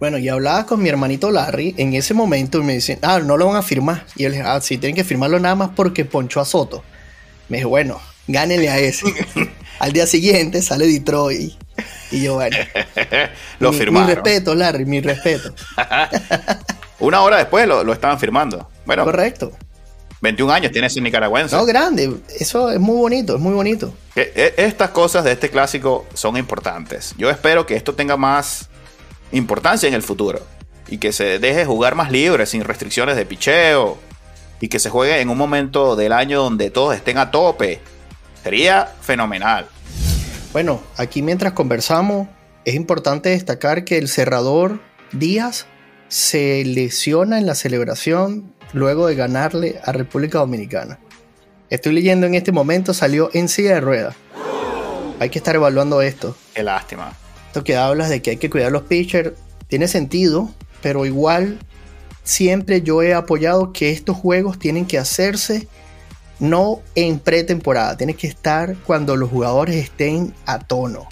Bueno, 0.00 0.18
y 0.18 0.28
hablaba 0.28 0.66
con 0.66 0.82
mi 0.82 0.88
hermanito 0.88 1.30
Larry 1.30 1.76
en 1.78 1.94
ese 1.94 2.12
momento 2.12 2.58
y 2.58 2.62
me 2.64 2.74
dicen, 2.74 2.98
ah, 3.02 3.20
no 3.20 3.36
lo 3.36 3.46
van 3.46 3.54
a 3.54 3.62
firmar. 3.62 4.04
Y 4.16 4.26
dije, 4.26 4.42
ah, 4.44 4.60
sí, 4.60 4.76
tienen 4.76 4.96
que 4.96 5.04
firmarlo 5.04 5.38
nada 5.38 5.54
más 5.54 5.70
porque 5.76 6.04
ponchó 6.04 6.40
a 6.40 6.44
Soto. 6.44 6.82
Me 7.48 7.58
dijo, 7.58 7.68
bueno, 7.68 8.00
gánenle 8.26 8.68
a 8.68 8.78
ese. 8.80 9.06
Al 9.78 9.92
día 9.92 10.08
siguiente 10.08 10.60
sale 10.60 10.88
Detroit. 10.88 11.52
Y 12.10 12.22
yo, 12.22 12.34
bueno, 12.34 12.56
Lo 13.58 13.72
mi, 13.72 13.78
firmaron. 13.78 14.08
Mi 14.08 14.14
respeto, 14.14 14.54
Larry, 14.54 14.84
mi 14.84 15.00
respeto. 15.00 15.54
Una 16.98 17.22
hora 17.22 17.38
después 17.38 17.66
lo, 17.66 17.82
lo 17.84 17.92
estaban 17.92 18.18
firmando. 18.18 18.68
Bueno, 18.84 19.04
Correcto. 19.04 19.52
21 20.20 20.52
años 20.52 20.72
tiene 20.72 20.86
ese 20.86 21.00
nicaragüense. 21.00 21.56
No, 21.56 21.66
grande. 21.66 22.12
Eso 22.38 22.70
es 22.70 22.78
muy 22.78 22.96
bonito, 22.96 23.34
es 23.34 23.40
muy 23.40 23.54
bonito. 23.54 23.92
Eh, 24.14 24.54
Estas 24.56 24.90
cosas 24.90 25.24
de 25.24 25.32
este 25.32 25.50
clásico 25.50 26.06
son 26.14 26.36
importantes. 26.36 27.12
Yo 27.18 27.28
espero 27.28 27.66
que 27.66 27.74
esto 27.74 27.94
tenga 27.94 28.16
más 28.16 28.68
importancia 29.32 29.88
en 29.88 29.94
el 29.94 30.02
futuro 30.02 30.40
y 30.88 30.98
que 30.98 31.12
se 31.12 31.40
deje 31.40 31.64
jugar 31.64 31.96
más 31.96 32.12
libre, 32.12 32.46
sin 32.46 32.62
restricciones 32.62 33.16
de 33.16 33.26
picheo 33.26 33.98
y 34.60 34.68
que 34.68 34.78
se 34.78 34.90
juegue 34.90 35.20
en 35.20 35.28
un 35.28 35.38
momento 35.38 35.96
del 35.96 36.12
año 36.12 36.40
donde 36.40 36.70
todos 36.70 36.94
estén 36.94 37.18
a 37.18 37.32
tope. 37.32 37.80
Sería 38.44 38.92
fenomenal. 39.00 39.66
Bueno, 40.52 40.82
aquí 40.98 41.22
mientras 41.22 41.54
conversamos, 41.54 42.28
es 42.66 42.74
importante 42.74 43.30
destacar 43.30 43.84
que 43.84 43.96
el 43.96 44.08
cerrador 44.08 44.80
Díaz 45.12 45.66
se 46.08 46.62
lesiona 46.66 47.38
en 47.38 47.46
la 47.46 47.54
celebración 47.54 48.52
luego 48.74 49.06
de 49.06 49.14
ganarle 49.14 49.80
a 49.82 49.92
República 49.92 50.38
Dominicana. 50.38 50.98
Estoy 51.70 51.94
leyendo 51.94 52.26
en 52.26 52.34
este 52.34 52.52
momento, 52.52 52.92
salió 52.92 53.30
en 53.32 53.48
silla 53.48 53.74
de 53.74 53.80
ruedas. 53.80 54.14
Hay 55.20 55.30
que 55.30 55.38
estar 55.38 55.54
evaluando 55.54 56.02
esto. 56.02 56.36
Qué 56.54 56.62
lástima. 56.62 57.16
Esto 57.46 57.64
que 57.64 57.76
hablas 57.76 58.10
de 58.10 58.20
que 58.20 58.32
hay 58.32 58.36
que 58.36 58.50
cuidar 58.50 58.72
los 58.72 58.82
pitchers 58.82 59.32
tiene 59.68 59.88
sentido, 59.88 60.50
pero 60.82 61.06
igual 61.06 61.60
siempre 62.24 62.82
yo 62.82 63.02
he 63.02 63.14
apoyado 63.14 63.72
que 63.72 63.90
estos 63.90 64.18
juegos 64.18 64.58
tienen 64.58 64.84
que 64.84 64.98
hacerse 64.98 65.66
no 66.38 66.80
en 66.94 67.18
pretemporada, 67.18 67.96
tienen 67.96 68.16
que 68.16 68.26
estar 68.26 68.76
cuando 68.86 69.16
los 69.16 69.30
jugadores 69.30 69.76
estén 69.76 70.34
a 70.46 70.58
tono. 70.58 71.06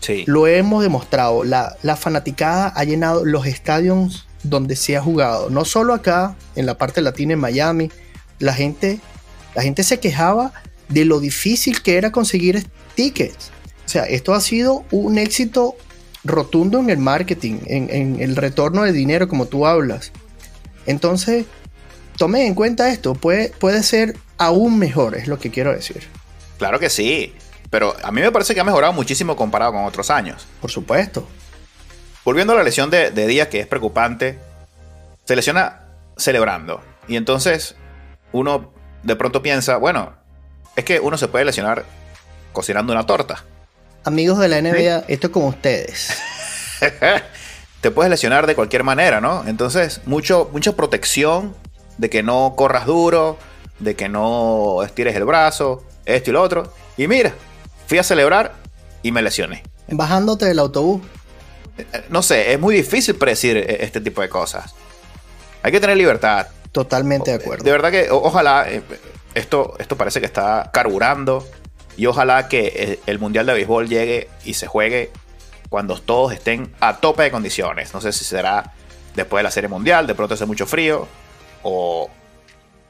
Sí. 0.00 0.24
Lo 0.26 0.46
hemos 0.46 0.82
demostrado, 0.82 1.42
la, 1.42 1.76
la 1.82 1.96
fanaticada 1.96 2.68
ha 2.68 2.84
llenado 2.84 3.24
los 3.24 3.46
estadios 3.46 4.26
donde 4.42 4.76
se 4.76 4.96
ha 4.96 5.02
jugado, 5.02 5.50
no 5.50 5.64
solo 5.64 5.94
acá, 5.94 6.36
en 6.54 6.66
la 6.66 6.78
parte 6.78 7.00
latina, 7.00 7.32
en 7.32 7.40
Miami, 7.40 7.90
la 8.38 8.52
gente, 8.52 9.00
la 9.54 9.62
gente 9.62 9.82
se 9.82 9.98
quejaba 9.98 10.52
de 10.88 11.04
lo 11.04 11.18
difícil 11.18 11.82
que 11.82 11.96
era 11.96 12.12
conseguir 12.12 12.66
tickets. 12.94 13.50
O 13.84 13.88
sea, 13.88 14.04
esto 14.04 14.34
ha 14.34 14.40
sido 14.40 14.84
un 14.90 15.18
éxito 15.18 15.74
rotundo 16.22 16.78
en 16.78 16.90
el 16.90 16.98
marketing, 16.98 17.58
en, 17.66 17.90
en 17.90 18.20
el 18.20 18.36
retorno 18.36 18.82
de 18.82 18.92
dinero, 18.92 19.28
como 19.28 19.46
tú 19.46 19.66
hablas. 19.66 20.12
Entonces, 20.86 21.46
tome 22.16 22.46
en 22.46 22.54
cuenta 22.54 22.90
esto, 22.90 23.14
puede, 23.14 23.48
puede 23.48 23.82
ser 23.82 24.16
aún 24.38 24.78
mejor, 24.78 25.16
es 25.16 25.28
lo 25.28 25.38
que 25.38 25.50
quiero 25.50 25.72
decir. 25.72 26.06
Claro 26.58 26.78
que 26.78 26.90
sí. 26.90 27.34
Pero 27.70 27.96
a 28.02 28.12
mí 28.12 28.20
me 28.20 28.30
parece 28.30 28.54
que 28.54 28.60
ha 28.60 28.64
mejorado 28.64 28.92
muchísimo 28.92 29.36
comparado 29.36 29.72
con 29.72 29.84
otros 29.84 30.10
años. 30.10 30.46
Por 30.60 30.70
supuesto. 30.70 31.26
Volviendo 32.24 32.52
a 32.52 32.56
la 32.56 32.62
lesión 32.62 32.90
de, 32.90 33.10
de 33.10 33.26
Díaz, 33.26 33.48
que 33.48 33.60
es 33.60 33.66
preocupante, 33.66 34.38
se 35.24 35.36
lesiona 35.36 35.80
celebrando. 36.16 36.80
Y 37.08 37.16
entonces 37.16 37.76
uno 38.32 38.72
de 39.02 39.16
pronto 39.16 39.42
piensa, 39.42 39.76
bueno, 39.76 40.14
es 40.74 40.84
que 40.84 41.00
uno 41.00 41.16
se 41.16 41.28
puede 41.28 41.44
lesionar 41.44 41.84
cocinando 42.52 42.92
una 42.92 43.06
torta. 43.06 43.44
Amigos 44.04 44.38
de 44.38 44.48
la 44.48 44.60
NBA, 44.62 45.04
esto 45.08 45.26
es 45.26 45.32
con 45.32 45.44
ustedes. 45.44 46.16
Te 47.80 47.90
puedes 47.90 48.10
lesionar 48.10 48.46
de 48.46 48.54
cualquier 48.54 48.84
manera, 48.84 49.20
¿no? 49.20 49.44
Entonces, 49.46 50.00
mucho, 50.06 50.48
mucha 50.52 50.74
protección 50.76 51.54
de 51.98 52.10
que 52.10 52.22
no 52.22 52.54
corras 52.56 52.86
duro, 52.86 53.38
de 53.78 53.94
que 53.94 54.08
no 54.08 54.82
estires 54.82 55.14
el 55.16 55.24
brazo, 55.24 55.84
esto 56.04 56.30
y 56.30 56.32
lo 56.32 56.42
otro. 56.42 56.72
Y 56.96 57.06
mira, 57.08 57.34
fui 57.86 57.98
a 57.98 58.02
celebrar 58.02 58.54
y 59.02 59.12
me 59.12 59.22
lesioné. 59.22 59.62
Bajándote 59.88 60.46
del 60.46 60.58
autobús. 60.58 61.02
Eh, 61.78 62.04
No 62.08 62.22
sé, 62.22 62.52
es 62.52 62.58
muy 62.60 62.74
difícil 62.74 63.14
predecir 63.16 63.56
eh, 63.56 63.78
este 63.80 64.00
tipo 64.00 64.22
de 64.22 64.28
cosas. 64.28 64.74
Hay 65.62 65.72
que 65.72 65.80
tener 65.80 65.96
libertad. 65.96 66.46
Totalmente 66.72 67.30
de 67.30 67.36
acuerdo. 67.38 67.64
De 67.64 67.70
verdad 67.70 67.90
que 67.90 68.08
ojalá 68.10 68.68
eh, 68.70 68.82
esto, 69.34 69.74
esto 69.78 69.96
parece 69.96 70.20
que 70.20 70.26
está 70.26 70.70
carburando 70.72 71.46
y 71.96 72.06
ojalá 72.06 72.48
que 72.48 72.72
eh, 72.74 73.00
el 73.06 73.18
Mundial 73.18 73.46
de 73.46 73.54
Béisbol 73.54 73.88
llegue 73.88 74.28
y 74.44 74.54
se 74.54 74.66
juegue 74.66 75.10
cuando 75.68 76.00
todos 76.00 76.32
estén 76.32 76.72
a 76.80 76.98
tope 76.98 77.22
de 77.24 77.30
condiciones. 77.30 77.92
No 77.94 78.00
sé 78.00 78.12
si 78.12 78.24
será 78.24 78.72
después 79.14 79.40
de 79.40 79.44
la 79.44 79.50
Serie 79.50 79.68
Mundial, 79.68 80.06
de 80.06 80.14
pronto 80.14 80.34
hace 80.34 80.46
mucho 80.46 80.66
frío 80.66 81.08
o 81.62 82.08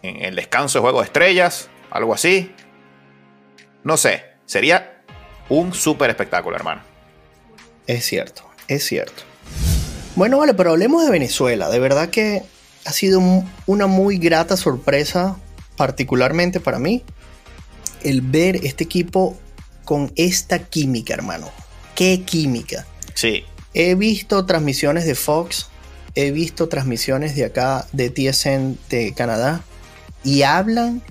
en 0.09 0.23
el 0.25 0.37
descanso 0.37 0.79
de 0.79 0.83
Juego 0.83 1.01
de 1.01 1.07
Estrellas, 1.07 1.69
algo 1.91 2.15
así. 2.15 2.53
No 3.85 3.97
sé, 3.97 4.25
sería 4.47 5.03
un 5.49 5.73
súper 5.75 6.11
espectáculo, 6.11 6.57
hermano. 6.57 6.83
Es 7.87 8.05
cierto, 8.07 8.49
es 8.69 8.85
cierto. 8.85 9.23
Bueno, 10.17 10.39
vale, 10.39 10.55
pero 10.55 10.71
hablemos 10.71 11.05
de 11.05 11.11
Venezuela. 11.11 11.69
De 11.69 11.79
verdad 11.79 12.09
que 12.09 12.43
ha 12.85 12.93
sido 12.93 13.19
un- 13.21 13.49
una 13.67 13.87
muy 13.87 14.19
grata 14.19 14.57
sorpresa, 14.57 15.37
particularmente 15.77 16.59
para 16.59 16.79
mí, 16.79 17.05
el 18.03 18.21
ver 18.23 18.57
este 18.65 18.85
equipo 18.85 19.37
con 19.85 20.13
esta 20.17 20.59
química, 20.61 21.15
hermano. 21.15 21.51
¿Qué 21.95 22.23
química? 22.23 22.87
Sí, 23.15 23.45
He 23.79 23.95
visto 23.95 24.47
transmisiones 24.47 25.05
de 25.05 25.15
Fox, 25.15 25.69
he 26.15 26.31
visto 26.31 26.67
transmisiones 26.67 27.37
de 27.37 27.45
acá, 27.45 27.87
de 27.93 28.09
TSN 28.09 28.79
de 28.89 29.13
Canadá, 29.13 29.61
y 30.27 30.43
hablan 30.43 31.03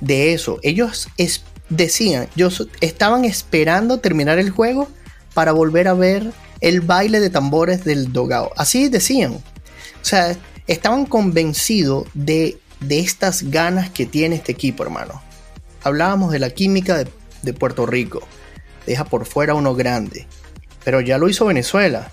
de 0.00 0.34
eso. 0.34 0.58
Ellos 0.62 1.08
decían, 1.68 2.28
ellos 2.36 2.68
estaban 2.80 3.24
esperando 3.24 3.98
terminar 3.98 4.38
el 4.38 4.50
juego 4.50 4.88
para 5.32 5.52
volver 5.52 5.86
a 5.86 5.94
ver 5.94 6.32
el 6.60 6.80
baile 6.80 7.20
de 7.20 7.30
tambores 7.30 7.84
del 7.84 8.12
dogao. 8.12 8.50
Así 8.56 8.88
decían. 8.88 9.34
O 9.34 10.06
sea, 10.06 10.36
estaban 10.66 11.06
convencidos 11.06 12.08
de, 12.14 12.58
de 12.80 12.98
estas 12.98 13.44
ganas 13.44 13.90
que 13.90 14.06
tiene 14.06 14.36
este 14.36 14.52
equipo, 14.52 14.82
hermano. 14.82 15.22
Hablábamos 15.84 16.32
de 16.32 16.40
la 16.40 16.50
química 16.50 16.98
de, 16.98 17.08
de 17.42 17.52
Puerto 17.52 17.86
Rico. 17.86 18.22
Deja 18.86 19.04
por 19.04 19.24
fuera 19.24 19.54
uno 19.54 19.74
grande. 19.74 20.26
Pero 20.84 21.00
ya 21.00 21.16
lo 21.16 21.28
hizo 21.28 21.46
Venezuela. 21.46 22.10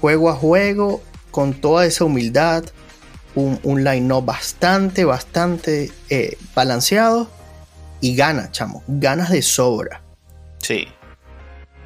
Juego 0.00 0.30
a 0.30 0.34
juego, 0.34 1.02
con 1.32 1.54
toda 1.54 1.86
esa 1.86 2.04
humildad. 2.04 2.64
Un, 3.34 3.58
un 3.62 3.82
line-up 3.84 4.24
bastante, 4.24 5.04
bastante 5.04 5.90
eh, 6.10 6.36
balanceado. 6.54 7.28
Y 8.00 8.16
gana, 8.16 8.50
chamo. 8.50 8.82
Ganas 8.86 9.30
de 9.30 9.42
sobra. 9.42 10.00
sí. 10.60 10.88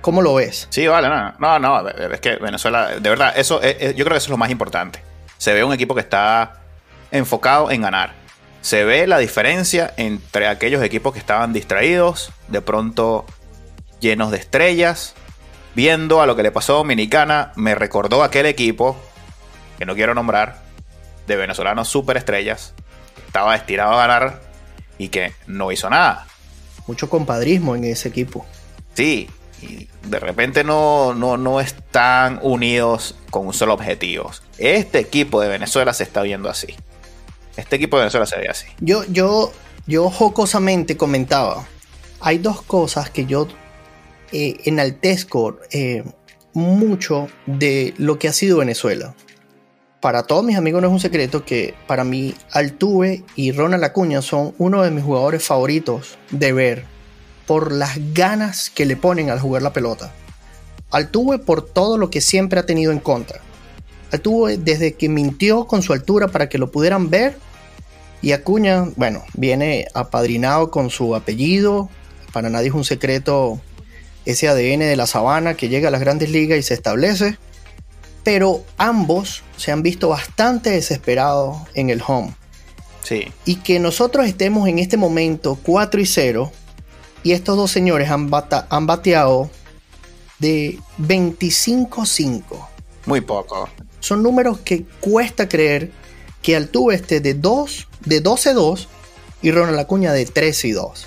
¿Cómo 0.03 0.23
lo 0.23 0.35
ves? 0.35 0.69
Sí, 0.71 0.87
vale, 0.87 1.09
no, 1.09 1.33
no, 1.41 1.59
no, 1.59 1.88
es 1.88 2.21
que 2.21 2.37
Venezuela, 2.37 2.91
de 3.00 3.11
verdad, 3.11 3.33
eso, 3.37 3.61
es- 3.61 3.76
es- 3.81 3.97
yo 3.97 4.05
creo 4.05 4.15
que 4.15 4.19
eso 4.19 4.26
es 4.26 4.31
lo 4.31 4.37
más 4.37 4.50
importante. 4.50 5.00
Se 5.37 5.53
ve 5.53 5.65
un 5.65 5.73
equipo 5.73 5.97
que 5.97 6.00
está 6.00 6.61
enfocado 7.11 7.73
en 7.73 7.83
ganar. 7.83 8.12
Se 8.61 8.85
ve 8.85 9.09
la 9.09 9.19
diferencia 9.19 9.93
entre 9.97 10.47
aquellos 10.47 10.81
equipos 10.85 11.12
que 11.12 11.19
estaban 11.19 11.53
distraídos, 11.53 12.31
de 12.47 12.61
pronto 12.61 13.25
llenos 13.99 14.31
de 14.31 14.38
estrellas. 14.38 15.15
Viendo 15.75 16.21
a 16.23 16.26
lo 16.26 16.37
que 16.37 16.45
le 16.45 16.53
pasó 16.53 16.75
a 16.75 16.76
Dominicana, 16.79 17.50
me 17.57 17.75
recordó 17.75 18.23
aquel 18.23 18.47
equipo, 18.47 18.97
que 19.76 19.87
no 19.87 19.97
quiero 19.97 20.15
nombrar, 20.15 20.62
de 21.26 21.37
venezolanos 21.37 21.88
superestrellas, 21.88 22.75
que 23.14 23.23
estaba 23.23 23.52
destinado 23.52 23.92
a 23.92 24.06
ganar 24.06 24.42
y 24.99 25.09
que 25.09 25.33
no 25.47 25.73
hizo 25.73 25.90
nada. 25.90 26.26
mucho 26.87 27.11
compadrismo 27.11 27.75
en 27.75 27.85
ese 27.85 28.09
equipo. 28.09 28.47
Sí, 28.95 29.28
y 29.61 29.88
de 30.09 30.18
repente 30.21 30.64
no, 30.64 31.14
no, 31.14 31.37
no 31.37 31.61
están 31.61 32.38
unidos 32.42 33.16
con 33.30 33.47
un 33.47 33.52
solo 33.52 33.75
objetivo. 33.75 34.30
Este 34.59 34.99
equipo 35.00 35.40
de 35.40 35.49
Venezuela 35.49 35.92
se 35.92 36.04
está 36.04 36.23
viendo 36.23 36.49
así. 36.49 36.68
Este 37.56 37.76
equipo 37.76 37.97
de 37.97 38.02
Venezuela 38.02 38.26
se 38.26 38.38
ve 38.38 38.49
así. 38.49 38.66
Yo, 38.80 39.04
yo, 39.04 39.52
yo 39.87 40.11
jocosamente 40.11 40.97
comentaba, 40.97 41.66
hay 42.21 42.38
dos 42.38 42.62
cosas 42.62 43.11
que 43.11 43.26
yo 43.26 43.49
eh, 44.33 44.56
enaltezco 44.64 45.59
eh, 45.71 46.04
mucho 46.52 47.28
de 47.47 47.95
lo 47.99 48.18
que 48.18 48.28
ha 48.28 48.33
sido 48.33 48.59
Venezuela. 48.59 49.14
Para 50.00 50.25
todos 50.25 50.45
mis 50.45 50.57
amigos 50.57 50.83
no 50.83 50.88
es 50.88 50.93
un 50.93 51.00
secreto 51.00 51.45
que 51.45 51.75
para 51.87 52.05
mí 52.05 52.35
Altuve 52.53 53.25
y 53.35 53.53
Ronald 53.53 53.83
Acuña 53.83 54.23
son 54.23 54.55
uno 54.59 54.83
de 54.83 54.91
mis 54.91 55.05
jugadores 55.05 55.43
favoritos 55.43 56.19
de 56.31 56.53
ver 56.53 56.85
por 57.47 57.73
las 57.73 57.99
ganas 58.12 58.71
que 58.71 58.85
le 58.85 58.97
ponen 58.97 59.31
al 59.31 59.41
jugar 59.41 59.62
la 59.62 59.73
pelota. 59.73 60.12
Altuve 60.91 61.38
por 61.38 61.65
todo 61.65 61.99
lo 61.99 62.11
que 62.11 62.21
siempre 62.21 62.61
ha 62.61 62.67
tenido 62.67 62.93
en 62.93 62.99
contra. 62.99 63.41
Altuve 64.12 64.59
desde 64.59 64.93
que 64.95 65.09
mintió 65.09 65.67
con 65.67 65.83
su 65.83 65.93
altura 65.93 66.29
para 66.29 66.49
que 66.49 66.59
lo 66.59 66.71
pudieran 66.71 67.11
ver 67.11 67.38
y 68.23 68.33
Acuña, 68.33 68.87
bueno, 68.97 69.25
viene 69.35 69.87
apadrinado 69.95 70.71
con 70.71 70.91
su 70.91 71.15
apellido. 71.15 71.88
Para 72.33 72.50
nadie 72.50 72.69
es 72.69 72.75
un 72.75 72.85
secreto 72.85 73.61
ese 74.25 74.49
ADN 74.49 74.81
de 74.81 74.97
la 74.97 75.07
sabana 75.07 75.55
que 75.55 75.69
llega 75.69 75.88
a 75.88 75.91
las 75.91 76.00
grandes 76.00 76.31
ligas 76.31 76.59
y 76.59 76.62
se 76.62 76.75
establece. 76.75 77.38
Pero 78.26 78.64
ambos 78.76 79.45
se 79.56 79.71
han 79.71 79.85
visto 79.85 80.09
bastante 80.09 80.71
desesperados 80.71 81.59
en 81.75 81.90
el 81.90 82.02
home. 82.04 82.35
Sí. 83.04 83.33
Y 83.45 83.61
que 83.61 83.78
nosotros 83.78 84.26
estemos 84.26 84.68
en 84.68 84.80
este 84.80 84.97
momento 84.97 85.56
4 85.62 86.00
y 86.00 86.06
0 86.06 86.50
y 87.23 87.30
estos 87.30 87.56
dos 87.56 87.71
señores 87.71 88.11
han, 88.11 88.28
han 88.68 88.87
bateado 88.88 89.49
de 90.40 90.76
25-5. 90.99 92.42
Muy 93.04 93.21
poco. 93.21 93.68
Son 94.00 94.25
números 94.25 94.59
que 94.59 94.83
cuesta 94.99 95.49
creer 95.49 95.92
que 96.42 96.56
Altuve 96.56 96.97
esté 96.97 97.21
de 97.21 97.35
2, 97.35 97.87
de 98.06 98.25
12-2 98.25 98.88
y 99.40 99.52
Ronald 99.52 99.78
Acuña 99.78 100.12
de 100.12 100.26
13 100.26 100.66
y 100.66 100.73
2. 100.73 101.06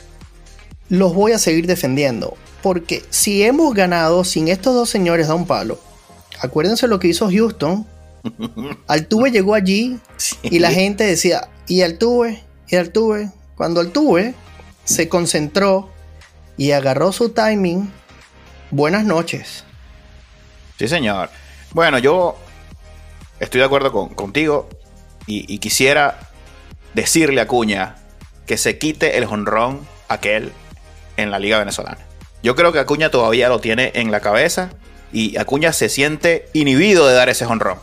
Los 0.88 1.14
voy 1.14 1.34
a 1.34 1.38
seguir 1.38 1.68
defendiendo. 1.68 2.38
Porque 2.64 3.04
si 3.10 3.44
hemos 3.44 3.74
ganado 3.74 4.24
sin 4.24 4.48
estos 4.48 4.74
dos 4.74 4.90
señores 4.90 5.28
da 5.28 5.36
un 5.36 5.48
palo, 5.48 5.82
acuérdense 6.42 6.88
lo 6.88 7.00
que 7.00 7.08
hizo 7.08 7.30
Houston. 7.30 7.86
Altuve 8.88 9.32
llegó 9.32 9.56
allí 9.56 10.00
y 10.44 10.60
la 10.60 10.72
gente 10.72 11.06
decía, 11.06 11.50
y 11.68 11.82
Altuve, 11.82 12.44
y 12.68 12.76
Altuve. 12.76 13.32
Cuando 13.56 13.82
Altuve 13.82 14.34
se 14.84 15.10
concentró 15.10 15.90
y 16.58 16.72
agarró 16.72 17.12
su 17.12 17.30
timing, 17.30 17.92
buenas 18.72 19.06
noches. 19.06 19.64
Sí, 20.78 20.88
señor. 20.88 21.30
Bueno, 21.72 22.00
yo 22.00 22.38
estoy 23.40 23.60
de 23.60 23.66
acuerdo 23.66 23.92
con, 23.92 24.10
contigo 24.10 24.70
y, 25.28 25.54
y, 25.54 25.60
quisiera 25.60 26.20
decirle 26.94 27.42
a 27.42 27.48
Cuña 27.48 27.98
que 28.46 28.58
se 28.58 28.78
quite 28.78 29.18
el 29.18 29.26
jonrón 29.26 29.88
aquel 30.08 30.52
en 31.18 31.32
la 31.32 31.40
Liga 31.40 31.60
Venezolana. 31.60 32.00
Yo 32.42 32.56
creo 32.56 32.72
que 32.72 32.80
Acuña 32.80 33.12
todavía 33.12 33.50
lo 33.50 33.60
tiene 33.60 33.92
en 33.94 34.12
la 34.12 34.22
cabeza 34.22 34.72
y 35.12 35.38
Acuña 35.38 35.74
se 35.74 35.90
siente 35.90 36.50
inhibido 36.54 37.08
de 37.08 37.14
dar 37.14 37.30
ese 37.30 37.46
honrón. 37.46 37.80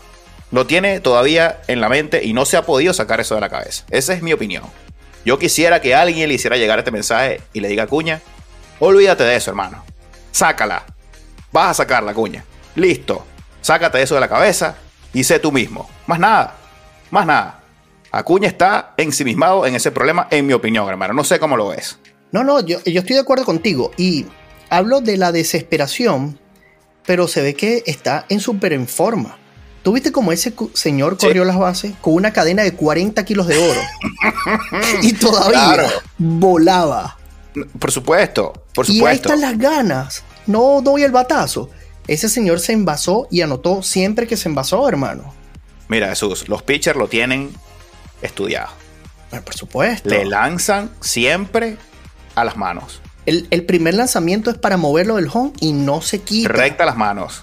Lo 0.53 0.67
tiene 0.67 1.01
todavía 1.01 1.61
en 1.67 1.81
la 1.81 1.89
mente 1.89 2.25
y 2.25 2.33
no 2.33 2.45
se 2.45 2.57
ha 2.57 2.63
podido 2.63 2.93
sacar 2.93 3.21
eso 3.21 3.35
de 3.35 3.41
la 3.41 3.49
cabeza. 3.49 3.85
Esa 3.91 4.13
es 4.13 4.23
mi 4.23 4.33
opinión. 4.33 4.65
Yo 5.25 5.39
quisiera 5.39 5.81
que 5.81 5.95
alguien 5.95 6.29
le 6.29 6.35
hiciera 6.35 6.57
llegar 6.57 6.79
este 6.79 6.93
mensaje 6.93 7.41
y 7.53 7.61
le 7.61 7.69
diga 7.69 7.83
a 7.83 7.87
Acuña, 7.87 8.21
olvídate 8.79 9.25
de 9.25 9.37
eso, 9.37 9.51
hermano. 9.51 9.85
Sácala. 10.31 10.85
Vas 11.51 11.71
a 11.71 11.75
sacarla, 11.75 12.13
Acuña. 12.13 12.45
Listo. 12.77 13.27
Sácate 13.61 14.01
eso 14.01 14.15
de 14.15 14.21
la 14.21 14.29
cabeza 14.29 14.77
y 15.13 15.25
sé 15.25 15.41
tú 15.41 15.51
mismo. 15.51 15.89
Más 16.07 16.21
nada. 16.21 16.55
Más 17.11 17.27
nada. 17.27 17.63
Acuña 18.13 18.47
está 18.47 18.95
ensimismado 18.97 19.67
en 19.67 19.75
ese 19.75 19.91
problema, 19.91 20.29
en 20.31 20.47
mi 20.47 20.53
opinión, 20.53 20.89
hermano. 20.89 21.13
No 21.13 21.25
sé 21.25 21.41
cómo 21.41 21.57
lo 21.57 21.69
ves. 21.69 21.99
No, 22.31 22.45
no, 22.45 22.61
yo, 22.61 22.83
yo 22.85 23.01
estoy 23.01 23.15
de 23.15 23.23
acuerdo 23.23 23.45
contigo. 23.45 23.91
Y 23.97 24.27
hablo 24.71 25.01
de 25.01 25.17
la 25.17 25.33
desesperación, 25.33 26.39
pero 27.07 27.29
se 27.29 27.43
ve 27.43 27.55
que 27.55 27.83
está 27.87 28.27
en 28.29 28.41
súper 28.41 28.73
en 28.73 28.87
forma. 28.87 29.39
¿Tú 29.83 29.93
viste 29.93 30.11
cómo 30.11 30.33
ese 30.33 30.53
señor 30.73 31.17
corrió 31.17 31.45
las 31.45 31.59
bases 31.59 31.95
con 32.01 32.15
una 32.15 32.33
cadena 32.33 32.65
de 32.65 32.75
40 32.75 33.25
kilos 33.25 33.47
de 33.47 33.57
oro? 33.57 33.81
y 35.03 35.13
todavía 35.13 35.89
volaba. 36.19 37.17
Por 37.79 37.93
supuesto, 37.93 38.53
por 38.75 38.85
supuesto. 38.85 39.05
Y 39.05 39.07
ahí 39.07 39.17
están 39.17 39.41
las 39.41 39.57
ganas. 39.57 40.25
No 40.47 40.81
doy 40.83 41.05
el 41.05 41.13
batazo. 41.13 41.71
Ese 42.09 42.29
señor 42.29 42.59
se 42.59 42.73
envasó 42.73 43.29
y 43.31 43.43
anotó 43.43 43.83
siempre 43.83 44.27
que 44.27 44.37
se 44.37 44.49
envasó, 44.49 44.89
hermano. 44.89 45.33
Mira, 45.89 46.09
Jesús, 46.09 46.49
los 46.49 46.63
pitchers 46.63 46.99
lo 46.99 47.09
tienen 47.09 47.51
estudiado. 48.23 48.71
Bueno, 49.31 49.45
por 49.45 49.55
supuesto. 49.55 50.09
Le 50.09 50.25
lanzan 50.25 50.91
siempre 51.01 51.77
a 52.35 52.45
las 52.45 52.57
manos. 52.57 53.01
El, 53.27 53.47
el, 53.51 53.65
primer 53.65 53.95
lanzamiento 53.95 54.51
es 54.51 54.57
para 54.57 54.77
moverlo 54.77 55.17
del 55.17 55.29
home 55.33 55.53
y 55.61 55.73
no 55.73 56.01
se 56.01 56.21
quita. 56.21 56.49
Recta 56.49 56.87
las 56.87 56.97
manos. 56.97 57.43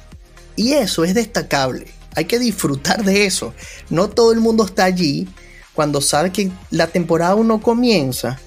Y 0.55 0.73
eso 0.73 1.03
es 1.03 1.13
destacable. 1.13 1.87
Hay 2.15 2.25
que 2.25 2.39
disfrutar 2.39 3.03
de 3.03 3.25
eso. 3.25 3.53
No 3.89 4.09
todo 4.09 4.31
el 4.31 4.39
mundo 4.39 4.65
está 4.65 4.85
allí 4.85 5.27
cuando 5.73 6.01
sabe 6.01 6.31
que 6.31 6.51
la 6.69 6.87
temporada 6.87 7.35
uno 7.35 7.61
comienza. 7.61 8.39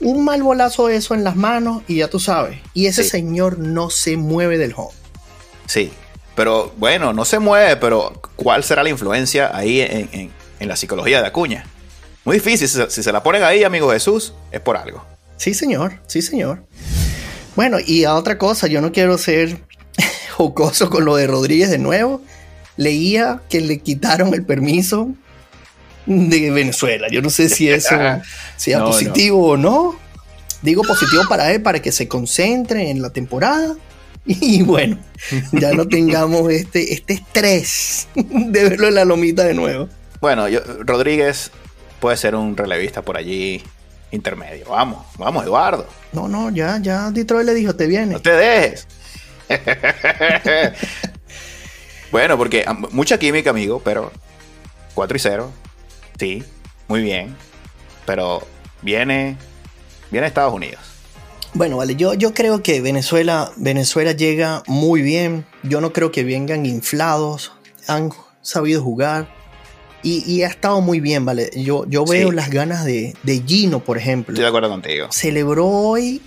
Un 0.00 0.24
mal 0.24 0.42
bolazo 0.42 0.88
de 0.88 0.96
eso 0.96 1.14
en 1.14 1.24
las 1.24 1.36
manos 1.36 1.82
y 1.88 1.96
ya 1.96 2.08
tú 2.08 2.20
sabes. 2.20 2.58
Y 2.74 2.86
ese 2.86 3.02
sí. 3.02 3.10
señor 3.10 3.58
no 3.58 3.90
se 3.90 4.16
mueve 4.16 4.58
del 4.58 4.74
home. 4.76 4.94
Sí, 5.66 5.90
pero 6.34 6.72
bueno, 6.76 7.12
no 7.14 7.24
se 7.24 7.38
mueve, 7.38 7.76
pero 7.76 8.20
¿cuál 8.36 8.62
será 8.62 8.82
la 8.82 8.90
influencia 8.90 9.56
ahí 9.56 9.80
en, 9.80 10.08
en, 10.12 10.30
en 10.60 10.68
la 10.68 10.76
psicología 10.76 11.22
de 11.22 11.28
Acuña? 11.28 11.64
Muy 12.24 12.36
difícil. 12.36 12.68
Si, 12.68 12.78
si 12.88 13.02
se 13.02 13.12
la 13.12 13.22
ponen 13.22 13.42
ahí, 13.42 13.64
amigo 13.64 13.90
Jesús, 13.90 14.34
es 14.52 14.60
por 14.60 14.76
algo. 14.76 15.02
Sí, 15.36 15.54
señor, 15.54 16.00
sí, 16.06 16.22
señor. 16.22 16.66
Bueno, 17.54 17.78
y 17.84 18.04
a 18.04 18.14
otra 18.14 18.38
cosa, 18.38 18.66
yo 18.66 18.80
no 18.80 18.92
quiero 18.92 19.18
ser 19.18 19.62
jocoso 20.36 20.90
con 20.90 21.04
lo 21.04 21.16
de 21.16 21.26
Rodríguez 21.26 21.70
de 21.70 21.78
nuevo. 21.78 22.22
Leía 22.76 23.40
que 23.48 23.60
le 23.60 23.78
quitaron 23.78 24.34
el 24.34 24.44
permiso 24.44 25.10
de 26.06 26.50
Venezuela. 26.50 27.08
Yo 27.10 27.22
no 27.22 27.30
sé 27.30 27.48
si 27.48 27.68
eso 27.68 27.96
sea 28.56 28.78
no, 28.78 28.86
positivo 28.86 29.56
no. 29.56 29.72
o 29.72 29.90
no. 29.92 29.98
Digo 30.62 30.82
positivo 30.82 31.22
para 31.28 31.52
él, 31.52 31.62
para 31.62 31.80
que 31.80 31.92
se 31.92 32.08
concentre 32.08 32.90
en 32.90 33.02
la 33.02 33.10
temporada. 33.10 33.76
Y 34.28 34.62
bueno, 34.62 34.98
ya 35.52 35.70
no 35.72 35.86
tengamos 35.86 36.50
este, 36.50 36.92
este 36.92 37.14
estrés 37.14 38.08
de 38.16 38.68
verlo 38.68 38.88
en 38.88 38.96
la 38.96 39.04
lomita 39.04 39.44
de 39.44 39.54
nuevo. 39.54 39.88
Bueno, 40.20 40.48
yo, 40.48 40.58
Rodríguez 40.80 41.52
puede 42.00 42.16
ser 42.16 42.34
un 42.34 42.56
relevista 42.56 43.02
por 43.02 43.16
allí 43.16 43.62
intermedio. 44.10 44.66
Vamos, 44.68 45.06
vamos, 45.18 45.44
Eduardo. 45.44 45.86
No, 46.12 46.28
no, 46.28 46.50
ya, 46.50 46.78
ya 46.80 47.10
Detroit 47.10 47.46
le 47.46 47.54
dijo, 47.54 47.74
te 47.74 47.86
viene. 47.86 48.14
No 48.14 48.22
te 48.22 48.32
dejes. 48.32 48.86
bueno, 52.10 52.36
porque 52.36 52.64
mucha 52.90 53.18
química, 53.18 53.50
amigo, 53.50 53.80
pero 53.84 54.12
4 54.94 55.16
y 55.16 55.20
0. 55.20 55.52
Sí, 56.18 56.44
muy 56.88 57.02
bien. 57.02 57.36
Pero 58.06 58.46
viene, 58.82 59.36
viene 60.10 60.26
Estados 60.26 60.54
Unidos. 60.54 60.80
Bueno, 61.54 61.78
vale, 61.78 61.96
yo, 61.96 62.14
yo 62.14 62.34
creo 62.34 62.62
que 62.62 62.80
Venezuela, 62.80 63.50
Venezuela 63.56 64.12
llega 64.12 64.62
muy 64.66 65.00
bien. 65.00 65.46
Yo 65.62 65.80
no 65.80 65.92
creo 65.92 66.12
que 66.12 66.22
vengan 66.24 66.66
inflados. 66.66 67.52
Han 67.86 68.12
sabido 68.42 68.82
jugar. 68.82 69.35
Y, 70.06 70.22
y, 70.24 70.44
ha 70.44 70.46
estado 70.46 70.80
muy 70.80 71.00
bien, 71.00 71.24
¿vale? 71.24 71.50
Yo, 71.56 71.84
yo 71.88 72.04
veo 72.04 72.30
sí. 72.30 72.36
las 72.36 72.48
ganas 72.48 72.84
de, 72.84 73.16
de, 73.24 73.42
Gino, 73.44 73.80
por 73.80 73.98
ejemplo. 73.98 74.34
Estoy 74.34 74.44
de 74.44 74.48
acuerdo 74.48 74.68
contigo. 74.68 75.08
Celebró 75.10 75.66
hoy 75.66 76.22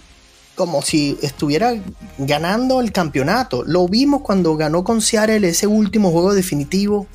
como 0.55 0.81
si 0.81 1.17
estuviera 1.21 1.75
ganando 2.17 2.81
el 2.81 2.91
campeonato. 2.91 3.63
Lo 3.65 3.87
vimos 3.87 4.21
cuando 4.21 4.57
ganó 4.57 4.83
con 4.83 5.01
Seattle 5.01 5.47
ese 5.47 5.65
último 5.65 6.11
juego 6.11 6.33
definitivo. 6.33 7.07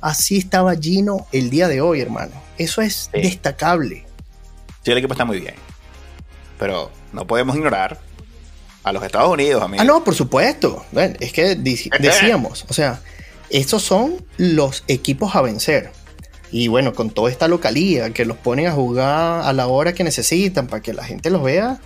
Así 0.00 0.36
estaba 0.36 0.74
Gino 0.74 1.28
el 1.30 1.48
día 1.48 1.68
de 1.68 1.80
hoy, 1.80 2.00
hermano. 2.00 2.32
Eso 2.58 2.82
es 2.82 3.08
sí. 3.14 3.20
destacable. 3.22 4.04
Sí, 4.84 4.90
el 4.90 4.98
equipo 4.98 5.14
está 5.14 5.24
muy 5.24 5.38
bien. 5.38 5.54
Pero 6.58 6.90
no 7.12 7.24
podemos 7.24 7.54
ignorar 7.54 8.00
a 8.82 8.92
los 8.92 9.04
Estados 9.04 9.30
Unidos, 9.30 9.62
amigo. 9.62 9.80
Ah, 9.80 9.84
no, 9.84 10.02
por 10.02 10.16
supuesto. 10.16 10.84
Bueno, 10.90 11.14
es 11.20 11.32
que 11.32 11.54
decíamos, 11.54 12.66
o 12.68 12.72
sea, 12.72 13.00
estos 13.50 13.84
son 13.84 14.24
los 14.38 14.82
equipos 14.88 15.36
a 15.36 15.42
vencer. 15.42 15.92
Y 16.52 16.68
bueno, 16.68 16.92
con 16.94 17.10
toda 17.10 17.30
esta 17.30 17.48
localía 17.48 18.10
que 18.10 18.24
los 18.24 18.36
ponen 18.36 18.66
a 18.66 18.72
jugar 18.72 19.42
a 19.44 19.52
la 19.52 19.66
hora 19.68 19.92
que 19.92 20.02
necesitan 20.02 20.66
para 20.66 20.82
que 20.82 20.92
la 20.92 21.04
gente 21.04 21.30
los 21.30 21.42
vea, 21.42 21.78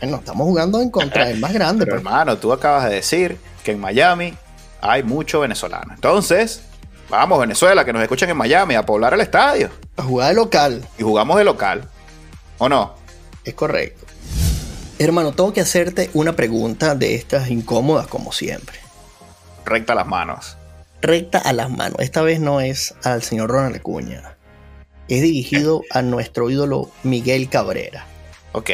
bueno, 0.00 0.16
estamos 0.18 0.46
jugando 0.46 0.80
en 0.80 0.90
contra 0.90 1.26
del 1.26 1.40
más 1.40 1.52
grande. 1.52 1.84
Pero, 1.84 1.96
pero 1.96 2.08
hermano, 2.08 2.36
tú 2.38 2.52
acabas 2.52 2.88
de 2.88 2.96
decir 2.96 3.38
que 3.64 3.72
en 3.72 3.80
Miami 3.80 4.34
hay 4.80 5.02
mucho 5.02 5.40
venezolano. 5.40 5.94
Entonces, 5.94 6.62
vamos, 7.08 7.40
Venezuela, 7.40 7.84
que 7.84 7.92
nos 7.92 8.02
escuchen 8.02 8.30
en 8.30 8.36
Miami, 8.36 8.74
a 8.74 8.84
poblar 8.84 9.14
el 9.14 9.20
estadio. 9.20 9.70
A 9.96 10.02
jugar 10.02 10.28
de 10.28 10.34
local. 10.34 10.88
Y 10.98 11.02
jugamos 11.02 11.38
de 11.38 11.44
local. 11.44 11.88
¿O 12.58 12.68
no? 12.68 12.94
Es 13.44 13.54
correcto. 13.54 14.04
Hermano, 14.98 15.32
tengo 15.32 15.52
que 15.52 15.60
hacerte 15.60 16.10
una 16.14 16.34
pregunta 16.34 16.94
de 16.94 17.14
estas 17.14 17.50
incómodas 17.50 18.06
como 18.06 18.30
siempre. 18.30 18.78
Recta 19.64 19.94
las 19.94 20.06
manos. 20.06 20.56
Recta 21.04 21.38
a 21.38 21.52
las 21.52 21.68
manos. 21.68 21.98
Esta 22.00 22.22
vez 22.22 22.40
no 22.40 22.62
es 22.62 22.94
al 23.04 23.22
señor 23.22 23.50
Ronald 23.50 23.76
Acuña. 23.76 24.36
Es 25.06 25.20
dirigido 25.20 25.82
a 25.90 26.00
nuestro 26.00 26.48
ídolo 26.48 26.90
Miguel 27.02 27.50
Cabrera. 27.50 28.06
Ok. 28.52 28.70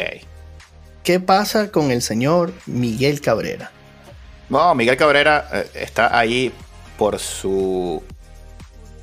¿Qué 1.03 1.19
pasa 1.19 1.71
con 1.71 1.91
el 1.91 2.01
señor 2.01 2.53
Miguel 2.67 3.19
Cabrera? 3.19 3.71
No, 4.47 4.73
Miguel 4.75 4.95
Cabrera 4.95 5.45
eh, 5.51 5.69
está 5.73 6.17
ahí 6.17 6.53
por 6.97 7.19
su 7.19 8.01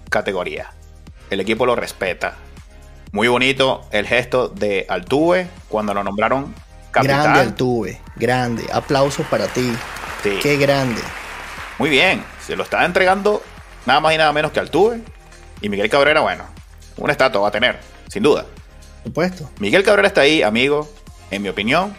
categoría. 0.08 0.70
El 1.28 1.40
equipo 1.40 1.66
lo 1.66 1.76
respeta. 1.76 2.36
Muy 3.12 3.28
bonito 3.28 3.86
el 3.90 4.06
gesto 4.06 4.48
de 4.48 4.86
Altuve 4.88 5.48
cuando 5.68 5.92
lo 5.92 6.02
nombraron 6.02 6.54
capitán. 6.90 7.24
Grande 7.24 7.40
Altuve, 7.40 8.00
grande. 8.16 8.64
Aplausos 8.72 9.26
para 9.26 9.48
ti. 9.48 9.70
Sí. 10.22 10.38
Qué 10.42 10.56
grande. 10.56 11.02
Muy 11.78 11.90
bien, 11.90 12.24
se 12.48 12.56
lo 12.56 12.62
está 12.62 12.86
entregando 12.86 13.42
nada 13.84 14.00
más 14.00 14.14
y 14.14 14.16
nada 14.16 14.32
menos 14.32 14.52
que 14.52 14.58
Altuve. 14.58 15.02
Y 15.60 15.68
Miguel 15.68 15.90
Cabrera, 15.90 16.22
bueno, 16.22 16.44
una 16.96 17.12
estatua 17.12 17.42
va 17.42 17.48
a 17.48 17.50
tener, 17.50 17.78
sin 18.08 18.22
duda. 18.22 18.46
Por 19.02 19.04
supuesto. 19.04 19.50
Miguel 19.60 19.84
Cabrera 19.84 20.08
está 20.08 20.22
ahí, 20.22 20.42
amigo, 20.42 20.90
en 21.30 21.42
mi 21.42 21.50
opinión, 21.50 21.94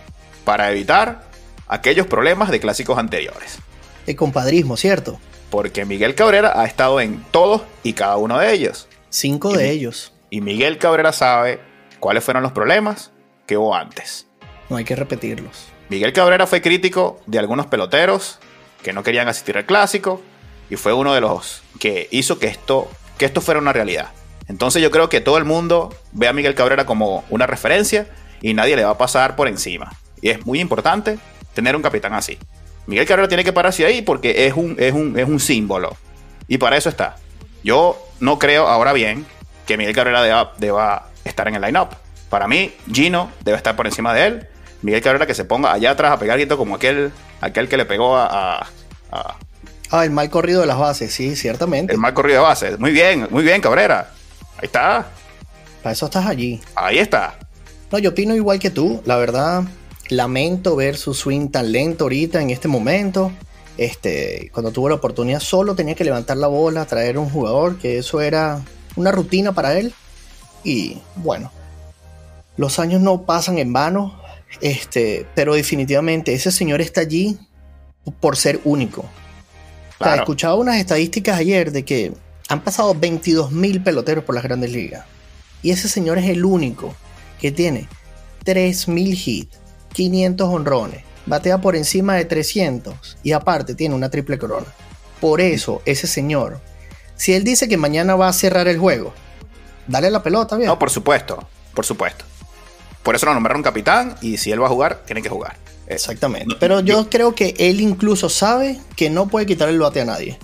para 0.45 0.71
evitar 0.71 1.21
aquellos 1.67 2.07
problemas 2.07 2.49
de 2.49 2.59
clásicos 2.59 2.97
anteriores. 2.97 3.59
El 4.07 4.15
compadrismo, 4.15 4.75
¿cierto? 4.75 5.19
Porque 5.51 5.85
Miguel 5.85 6.15
Cabrera 6.15 6.59
ha 6.59 6.65
estado 6.65 6.99
en 6.99 7.23
todos 7.29 7.61
y 7.83 7.93
cada 7.93 8.17
uno 8.17 8.39
de 8.39 8.51
ellos. 8.51 8.87
Cinco 9.09 9.53
Y 9.53 9.57
de 9.57 9.69
ellos. 9.69 10.13
Y 10.31 10.41
Miguel 10.41 10.79
Cabrera 10.79 11.11
sabe 11.11 11.59
cuáles 11.99 12.23
fueron 12.23 12.41
los 12.41 12.53
problemas 12.53 13.11
que 13.45 13.55
hubo 13.55 13.75
antes. 13.75 14.25
No 14.67 14.77
hay 14.77 14.83
que 14.83 14.95
repetirlos. 14.95 15.67
Miguel 15.89 16.11
Cabrera 16.11 16.47
fue 16.47 16.63
crítico 16.63 17.21
de 17.27 17.37
algunos 17.37 17.67
peloteros 17.67 18.39
que 18.81 18.93
no 18.93 19.03
querían 19.03 19.27
asistir 19.27 19.55
al 19.55 19.67
clásico 19.67 20.23
y 20.69 20.75
fue 20.75 20.93
uno 20.93 21.13
de 21.13 21.21
los 21.21 21.61
que 21.79 22.07
hizo 22.11 22.39
que 22.39 22.47
esto, 22.47 22.89
que 23.17 23.25
esto 23.25 23.41
fuera 23.41 23.59
una 23.59 23.73
realidad. 23.73 24.09
Entonces 24.47 24.81
yo 24.81 24.91
creo 24.91 25.09
que 25.09 25.21
todo 25.21 25.37
el 25.37 25.45
mundo 25.45 25.95
ve 26.11 26.27
a 26.27 26.33
Miguel 26.33 26.55
Cabrera 26.55 26.85
como 26.85 27.23
una 27.29 27.47
referencia 27.47 28.07
y 28.41 28.53
nadie 28.53 28.75
le 28.75 28.83
va 28.83 28.91
a 28.91 28.97
pasar 28.97 29.35
por 29.35 29.47
encima. 29.47 29.91
Y 30.21 30.29
es 30.29 30.45
muy 30.45 30.59
importante 30.59 31.19
tener 31.53 31.75
un 31.75 31.81
capitán 31.81 32.13
así. 32.13 32.37
Miguel 32.87 33.05
Cabrera 33.05 33.27
tiene 33.27 33.43
que 33.43 33.53
pararse 33.53 33.85
ahí 33.85 34.01
porque 34.01 34.47
es 34.47 34.53
un, 34.53 34.75
es 34.79 34.93
un, 34.93 35.17
es 35.17 35.27
un 35.27 35.39
símbolo. 35.39 35.95
Y 36.47 36.57
para 36.57 36.77
eso 36.77 36.89
está. 36.89 37.17
Yo 37.63 37.97
no 38.19 38.39
creo 38.39 38.67
ahora 38.67 38.93
bien 38.93 39.25
que 39.67 39.77
Miguel 39.77 39.93
Cabrera 39.93 40.23
deba, 40.23 40.53
deba 40.57 41.09
estar 41.23 41.47
en 41.47 41.55
el 41.55 41.61
line-up. 41.61 41.89
Para 42.29 42.47
mí, 42.47 42.73
Gino 42.91 43.31
debe 43.43 43.57
estar 43.57 43.75
por 43.75 43.85
encima 43.85 44.13
de 44.13 44.25
él. 44.25 44.47
Miguel 44.81 45.01
Cabrera 45.01 45.27
que 45.27 45.35
se 45.35 45.45
ponga 45.45 45.73
allá 45.73 45.91
atrás 45.91 46.13
a 46.13 46.19
pegar 46.19 46.37
grito 46.37 46.57
como 46.57 46.75
aquel, 46.75 47.11
aquel 47.41 47.67
que 47.67 47.77
le 47.77 47.85
pegó 47.85 48.17
a, 48.17 48.65
Ah, 49.91 50.03
el 50.05 50.11
mal 50.11 50.29
corrido 50.29 50.61
de 50.61 50.67
las 50.67 50.77
bases, 50.77 51.13
sí, 51.13 51.35
ciertamente. 51.35 51.93
el 51.93 51.99
mal 51.99 52.13
corrido 52.13 52.41
de 52.41 52.43
base. 52.43 52.77
Muy 52.77 52.91
bien, 52.91 53.27
muy 53.31 53.43
bien, 53.43 53.59
Cabrera. 53.61 54.11
Ahí 54.57 54.65
está, 54.65 55.09
Para 55.81 55.93
eso 55.93 56.05
estás 56.05 56.25
allí. 56.25 56.61
ahí 56.75 56.99
está. 56.99 57.37
No, 57.91 57.97
yo 57.97 58.11
opino 58.11 58.35
igual 58.35 58.59
que 58.59 58.69
tú. 58.69 59.01
La 59.05 59.15
verdad, 59.17 59.63
lamento 60.09 60.75
ver 60.75 60.95
su 60.97 61.13
swing 61.13 61.49
tan 61.49 61.71
lento 61.71 62.05
ahorita 62.05 62.41
en 62.41 62.49
este 62.51 62.67
momento. 62.67 63.31
Este, 63.77 64.51
cuando 64.53 64.71
tuvo 64.71 64.89
la 64.89 64.95
oportunidad, 64.95 65.39
solo 65.39 65.73
tenía 65.73 65.95
que 65.95 66.03
levantar 66.03 66.37
la 66.37 66.47
bola, 66.47 66.85
traer 66.85 67.17
un 67.17 67.29
jugador, 67.29 67.77
que 67.77 67.97
eso 67.97 68.21
era 68.21 68.61
una 68.95 69.11
rutina 69.11 69.53
para 69.53 69.77
él. 69.79 69.93
Y 70.63 70.97
bueno, 71.15 71.51
los 72.57 72.77
años 72.77 73.01
no 73.01 73.23
pasan 73.23 73.57
en 73.57 73.73
vano. 73.73 74.21
Este, 74.61 75.25
pero 75.33 75.53
definitivamente 75.53 76.33
ese 76.33 76.51
señor 76.51 76.81
está 76.81 77.01
allí 77.01 77.39
por 78.19 78.35
ser 78.35 78.59
único. 78.65 79.05
O 79.99 80.03
sea, 80.03 80.13
Claro. 80.13 80.21
escuchaba 80.23 80.55
unas 80.55 80.77
estadísticas 80.77 81.37
ayer 81.37 81.71
de 81.71 81.83
que 81.83 82.13
han 82.47 82.61
pasado 82.63 82.95
22 82.95 83.51
mil 83.51 83.83
peloteros 83.83 84.23
por 84.23 84.33
las 84.33 84.43
grandes 84.43 84.71
ligas. 84.71 85.05
Y 85.61 85.71
ese 85.71 85.89
señor 85.89 86.17
es 86.17 86.29
el 86.29 86.45
único 86.45 86.95
que 87.39 87.51
tiene 87.51 87.87
3000 88.45 89.13
hits, 89.25 89.59
500 89.93 90.47
honrones, 90.47 91.03
batea 91.25 91.59
por 91.59 91.75
encima 91.75 92.15
de 92.15 92.25
300 92.25 93.17
y 93.23 93.33
aparte 93.33 93.75
tiene 93.75 93.93
una 93.93 94.09
triple 94.09 94.37
corona. 94.37 94.67
Por 95.19 95.41
eso, 95.41 95.81
ese 95.85 96.07
señor, 96.07 96.61
si 97.15 97.33
él 97.33 97.43
dice 97.43 97.67
que 97.67 97.75
mañana 97.75 98.15
va 98.15 98.29
a 98.29 98.33
cerrar 98.33 98.69
el 98.69 98.79
juego, 98.79 99.13
dale 99.85 100.09
la 100.09 100.23
pelota, 100.23 100.55
bien. 100.55 100.67
No, 100.69 100.79
por 100.79 100.89
supuesto, 100.89 101.45
por 101.73 101.85
supuesto. 101.85 102.23
Por 103.03 103.15
eso 103.15 103.25
lo 103.25 103.33
nombraron 103.33 103.61
capitán 103.63 104.15
y 104.21 104.37
si 104.37 104.51
él 104.51 104.61
va 104.61 104.67
a 104.67 104.69
jugar, 104.69 105.03
tiene 105.05 105.21
que 105.21 105.29
jugar. 105.29 105.57
Exactamente. 105.89 106.55
Pero 106.59 106.79
yo, 106.79 107.09
creo 107.09 107.35
que 107.35 107.55
él 107.57 107.81
incluso 107.81 108.29
sabe 108.29 108.79
que 108.95 109.09
no 109.09 109.27
puede 109.27 109.45
quitar 109.45 109.69
el 109.69 109.79
bate 109.79 110.01
a 110.01 110.05
nadie. 110.05 110.37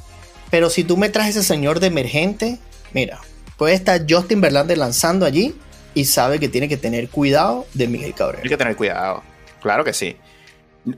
Pero 0.49 0.69
si 0.69 0.83
tú 0.83 0.97
me 0.97 1.09
traes 1.09 1.35
ese 1.35 1.47
señor 1.47 1.79
de 1.79 1.87
emergente, 1.87 2.59
mira, 2.93 3.21
puede 3.57 3.75
estar 3.75 4.05
Justin 4.09 4.41
Verlander 4.41 4.77
lanzando 4.77 5.25
allí 5.25 5.55
y 5.93 6.05
sabe 6.05 6.39
que 6.39 6.49
tiene 6.49 6.67
que 6.67 6.77
tener 6.77 7.09
cuidado 7.09 7.65
de 7.73 7.87
Miguel 7.87 8.07
Hay 8.07 8.13
Cabrera. 8.13 8.43
que 8.43 8.57
tener 8.57 8.75
cuidado. 8.75 9.23
Claro 9.61 9.83
que 9.83 9.93
sí. 9.93 10.17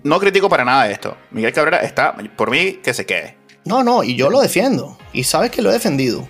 No 0.03 0.19
critico 0.19 0.49
para 0.49 0.65
nada 0.65 0.89
esto. 0.89 1.15
Miguel 1.31 1.53
Cabrera 1.53 1.79
está, 1.79 2.15
por 2.35 2.49
mí, 2.49 2.79
que 2.83 2.93
se 2.93 3.05
quede. 3.05 3.37
No, 3.65 3.83
no, 3.83 4.03
y 4.03 4.15
yo 4.15 4.29
lo 4.29 4.41
defiendo. 4.41 4.97
Y 5.13 5.23
sabes 5.25 5.51
que 5.51 5.61
lo 5.61 5.69
he 5.69 5.73
defendido. 5.73 6.27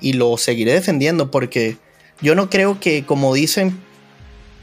Y 0.00 0.12
lo 0.12 0.36
seguiré 0.36 0.72
defendiendo 0.72 1.30
porque 1.30 1.78
yo 2.20 2.34
no 2.34 2.48
creo 2.48 2.80
que, 2.80 3.04
como 3.04 3.34
dicen 3.34 3.80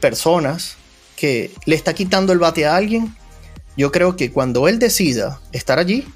personas, 0.00 0.76
que 1.16 1.52
le 1.66 1.76
está 1.76 1.94
quitando 1.94 2.32
el 2.32 2.38
bate 2.38 2.66
a 2.66 2.76
alguien. 2.76 3.14
Yo 3.76 3.90
creo 3.92 4.16
que 4.16 4.30
cuando 4.30 4.68
él 4.68 4.78
decida 4.78 5.40
estar 5.52 5.78
allí, 5.78 6.06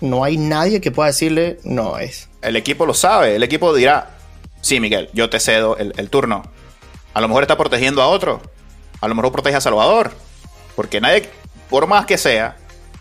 no 0.00 0.22
hay 0.24 0.36
nadie 0.36 0.80
que 0.80 0.90
pueda 0.90 1.08
decirle 1.08 1.58
no 1.64 1.98
es. 1.98 2.28
El 2.42 2.56
equipo 2.56 2.86
lo 2.86 2.94
sabe. 2.94 3.34
El 3.36 3.42
equipo 3.42 3.74
dirá, 3.74 4.16
sí, 4.60 4.78
Miguel, 4.80 5.08
yo 5.12 5.28
te 5.30 5.40
cedo 5.40 5.76
el, 5.76 5.92
el 5.96 6.08
turno. 6.10 6.42
A 7.14 7.20
lo 7.20 7.28
mejor 7.28 7.42
está 7.42 7.56
protegiendo 7.56 8.00
a 8.02 8.08
otro. 8.08 8.40
A 9.00 9.08
lo 9.08 9.14
mejor 9.14 9.32
protege 9.32 9.56
a 9.56 9.60
Salvador. 9.60 10.12
Porque 10.76 11.00
nadie, 11.00 11.28
por 11.68 11.86
más 11.86 12.06
que 12.06 12.16
sea, 12.18 12.56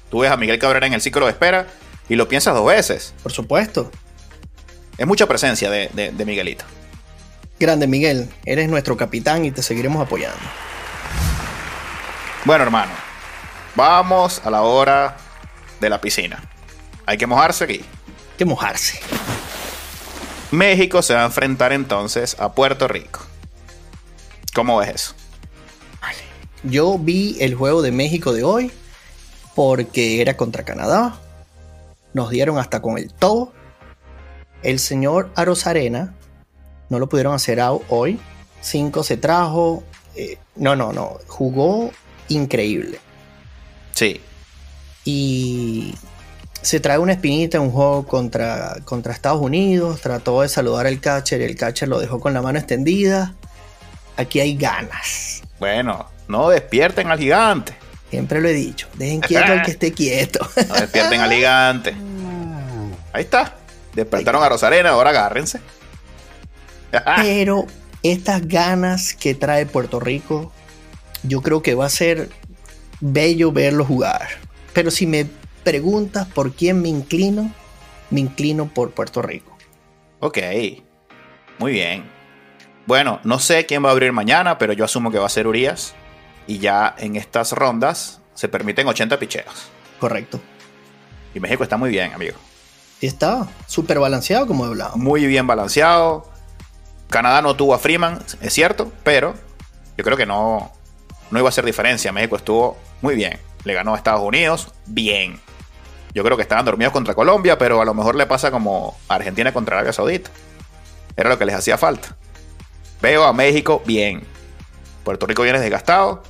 tú 0.09 0.19
ves 0.19 0.31
a 0.31 0.37
Miguel 0.37 0.59
Cabrera 0.59 0.87
en 0.87 0.93
el 0.93 1.01
ciclo 1.01 1.25
de 1.25 1.31
espera 1.31 1.67
y 2.09 2.15
lo 2.15 2.27
piensas 2.27 2.53
dos 2.55 2.65
veces. 2.65 3.13
Por 3.23 3.31
supuesto. 3.31 3.91
Es 4.97 5.05
mucha 5.07 5.27
presencia 5.27 5.69
de, 5.69 5.89
de- 5.93 6.11
de 6.11 6.25
Miguelito. 6.25 6.65
Grande 7.59 7.85
Miguel, 7.87 8.27
eres 8.45 8.67
nuestro 8.69 8.97
capitán 8.97 9.45
y 9.45 9.51
te 9.51 9.61
seguiremos 9.61 10.01
apoyando. 10.01 10.37
Bueno, 12.43 12.63
hermano, 12.63 12.91
vamos 13.75 14.41
a 14.43 14.49
la 14.49 14.63
hora 14.63 15.15
de 15.79 15.89
la 15.89 16.01
piscina. 16.01 16.43
Hay 17.05 17.17
que 17.17 17.27
mojarse 17.27 17.63
aquí. 17.65 17.81
Hay 18.31 18.37
que 18.37 18.45
mojarse. 18.45 18.99
México 20.49 21.03
se 21.03 21.13
va 21.13 21.21
a 21.21 21.25
enfrentar 21.25 21.71
entonces 21.71 22.35
a 22.39 22.53
Puerto 22.53 22.87
Rico. 22.87 23.19
¿Cómo 24.55 24.77
ves 24.77 24.89
eso? 24.89 25.15
Yo 26.63 26.97
vi 26.97 27.37
el 27.39 27.55
juego 27.55 27.81
de 27.81 27.91
México 27.91 28.33
de 28.33 28.43
hoy 28.43 28.71
porque 29.55 30.21
era 30.21 30.35
contra 30.35 30.63
Canadá. 30.63 31.19
Nos 32.13 32.29
dieron 32.29 32.57
hasta 32.57 32.81
con 32.81 32.97
el 32.97 33.13
todo. 33.13 33.53
El 34.63 34.79
señor 34.79 35.31
Arozarena 35.35 36.15
no 36.89 36.99
lo 36.99 37.07
pudieron 37.07 37.33
hacer 37.33 37.61
hoy. 37.89 38.19
5 38.61 39.03
se 39.03 39.17
trajo. 39.17 39.83
eh, 40.15 40.37
no, 40.55 40.75
no, 40.75 40.91
no. 40.91 41.17
Jugó 41.27 41.91
increíble. 42.31 42.99
Sí, 43.93 44.21
Y 45.05 45.93
se 46.61 46.79
trae 46.79 46.97
una 46.97 47.13
espinita 47.13 47.57
en 47.57 47.63
un 47.63 47.71
juego 47.71 48.05
contra, 48.05 48.77
contra 48.85 49.13
Estados 49.13 49.41
Unidos. 49.41 50.01
Trató 50.01 50.41
de 50.41 50.49
saludar 50.49 50.87
al 50.87 50.99
catcher. 50.99 51.41
El 51.41 51.55
catcher 51.55 51.87
lo 51.89 51.99
dejó 51.99 52.19
con 52.19 52.33
la 52.33 52.41
mano 52.41 52.57
extendida. 52.59 53.33
Aquí 54.17 54.39
hay 54.39 54.55
ganas. 54.55 55.41
bueno, 55.59 56.09
no 56.27 56.49
despierten 56.49 57.09
al 57.11 57.17
gigante. 57.19 57.73
Siempre 58.09 58.41
lo 58.41 58.47
he 58.49 58.53
dicho. 58.53 58.87
Dejen 58.95 59.21
quieto 59.21 59.51
al 59.51 59.61
que 59.63 59.71
esté 59.71 59.91
quieto. 59.93 60.39
No 60.67 60.75
despierten 60.75 61.21
al 61.21 61.31
gigante. 61.31 61.95
Ahí 63.13 63.23
está. 63.23 63.55
Despertaron 63.93 64.41
a 64.43 64.49
Rosarena, 64.49 64.89
ahora 64.91 65.09
agárrense. 65.09 65.59
Pero 67.17 67.65
estas 68.03 68.47
ganas 68.47 69.13
que 69.13 69.33
trae 69.33 69.65
Puerto 69.65 69.99
Rico, 69.99 70.51
yo 71.23 71.41
creo 71.41 71.61
que 71.61 71.75
va 71.75 71.85
a 71.85 71.89
ser 71.89 72.29
bello 72.99 73.51
verlo 73.51 73.85
jugar. 73.85 74.27
Pero 74.73 74.91
si 74.91 75.05
me 75.05 75.27
preguntas 75.63 76.27
por 76.27 76.53
quién 76.53 76.81
me 76.81 76.89
inclino, 76.89 77.51
me 78.09 78.21
inclino 78.21 78.67
por 78.73 78.91
Puerto 78.91 79.21
Rico. 79.21 79.57
ok, 80.19 80.37
muy 81.59 81.73
bien. 81.73 82.03
Bueno, 82.87 83.19
no 83.23 83.39
sé 83.39 83.65
quién 83.65 83.85
va 83.85 83.89
a 83.89 83.91
abrir 83.91 84.11
mañana, 84.11 84.57
pero 84.57 84.73
yo 84.73 84.85
asumo 84.85 85.11
que 85.11 85.19
va 85.19 85.27
a 85.27 85.29
ser 85.29 85.47
Urias. 85.47 85.93
Y 86.47 86.57
ya 86.57 86.95
en 86.97 87.15
estas 87.15 87.51
rondas 87.51 88.19
se 88.33 88.49
permiten 88.49 88.87
80 88.87 89.19
picheos. 89.19 89.69
Correcto. 89.99 90.39
Y 91.35 91.39
México 91.39 91.63
está 91.63 91.77
muy 91.77 91.89
bien, 91.91 92.13
amigo. 92.13 92.37
Está 92.99 93.47
súper 93.67 93.99
balanceado, 93.99 94.47
como 94.47 94.65
hablábamos. 94.65 94.97
Muy 94.97 95.25
bien 95.27 95.45
balanceado. 95.45 96.29
Canadá 97.09 97.41
no 97.41 97.55
tuvo 97.55 97.75
a 97.75 97.79
Freeman, 97.79 98.23
es 98.41 98.53
cierto, 98.53 98.91
pero 99.03 99.35
yo 99.97 100.03
creo 100.03 100.17
que 100.17 100.25
no, 100.25 100.71
no 101.31 101.39
iba 101.39 101.47
a 101.47 101.49
hacer 101.49 101.65
diferencia. 101.65 102.11
México 102.11 102.35
estuvo 102.35 102.77
muy 103.01 103.15
bien. 103.15 103.39
Le 103.63 103.73
ganó 103.73 103.93
a 103.93 103.97
Estados 103.97 104.21
Unidos 104.21 104.71
bien. 104.85 105.39
Yo 106.13 106.23
creo 106.23 106.35
que 106.35 106.43
estaban 106.43 106.65
dormidos 106.65 106.91
contra 106.91 107.13
Colombia, 107.13 107.57
pero 107.57 107.81
a 107.81 107.85
lo 107.85 107.93
mejor 107.93 108.15
le 108.15 108.25
pasa 108.25 108.51
como 108.51 108.97
a 109.07 109.15
Argentina 109.15 109.53
contra 109.53 109.77
Arabia 109.77 109.93
Saudita. 109.93 110.29
Era 111.15 111.29
lo 111.29 111.37
que 111.37 111.45
les 111.45 111.55
hacía 111.55 111.77
falta. 111.77 112.15
Veo 113.01 113.23
a 113.23 113.33
México 113.33 113.81
bien. 113.85 114.23
Puerto 115.03 115.25
Rico 115.25 115.43
viene 115.43 115.59
desgastado. 115.59 116.21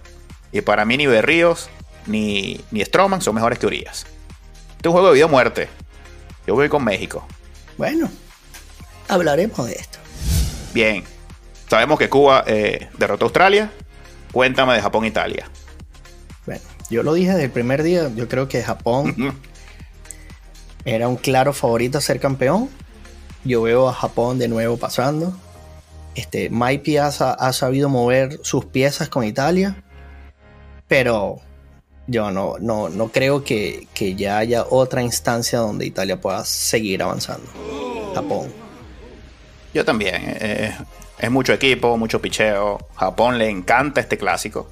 Y 0.52 0.62
para 0.62 0.86
mí 0.86 0.98
ni 0.98 1.08
Berríos 1.08 1.70
ni, 2.06 2.62
ni 2.72 2.84
Stroman 2.84 3.22
son 3.22 3.36
mejores 3.36 3.58
que 3.60 3.66
Urias. 3.66 4.06
Este 4.78 4.88
es 4.88 4.88
un 4.88 4.94
juego 4.94 5.08
de 5.10 5.14
vida 5.16 5.26
o 5.26 5.30
muerte. 5.30 5.70
Yo 6.46 6.56
voy 6.56 6.70
con 6.70 6.84
México. 6.84 7.26
Bueno, 7.78 8.10
hablaremos 9.08 9.66
de 9.68 9.74
esto. 9.74 10.00
Bien. 10.74 11.04
Sabemos 11.70 11.98
que 11.98 12.10
Cuba 12.10 12.44
eh, 12.48 12.90
derrotó 12.98 13.26
a 13.26 13.28
Australia. 13.28 13.72
Cuéntame 14.32 14.74
de 14.74 14.82
Japón-Italia. 14.82 15.50
Bueno, 16.46 16.62
yo 16.89 17.04
lo 17.04 17.13
dije 17.13 17.32
desde 17.32 17.46
el 17.46 17.52
primer 17.52 17.84
día. 17.84 18.10
Yo 18.15 18.28
creo 18.28 18.48
que 18.48 18.63
Japón 18.63 19.34
era 20.86 21.08
un 21.08 21.15
claro 21.15 21.54
favorito 21.54 21.98
a 21.98 22.02
ser 22.02 22.20
campeón. 22.20 22.70
Yo 23.44 23.62
veo 23.63 23.89
a 23.89 23.94
Japón 23.94 24.39
de 24.39 24.48
nuevo 24.48 24.78
pasando. 24.78 25.34
Este, 26.15 26.50
Mike 26.50 27.00
ha, 27.00 27.08
ha 27.08 27.54
sabido 27.54 27.89
mover 27.89 28.39
sus 28.44 28.65
piezas 28.65 29.10
con 29.10 29.24
Italia. 29.24 29.84
Pero 30.88 31.39
yo 32.08 32.32
no, 32.32 32.56
no, 32.60 32.89
no 32.89 33.08
creo 33.10 33.44
que, 33.44 33.88
que, 33.94 34.15
ya 34.15 34.38
haya 34.38 34.65
otra 34.70 35.02
instancia 35.02 35.60
donde 35.60 35.86
Italia 35.86 36.20
pueda 36.20 36.44
seguir 36.44 37.02
avanzando. 37.02 37.48
Japón. 38.13 38.52
Yo 39.74 39.86
también. 39.86 40.15
Eh, 40.15 40.76
es 41.21 41.29
mucho 41.29 41.53
equipo, 41.53 41.97
mucho 41.97 42.19
picheo. 42.19 42.79
Japón 42.95 43.38
le 43.38 43.47
encanta 43.47 44.01
este 44.01 44.17
clásico. 44.17 44.71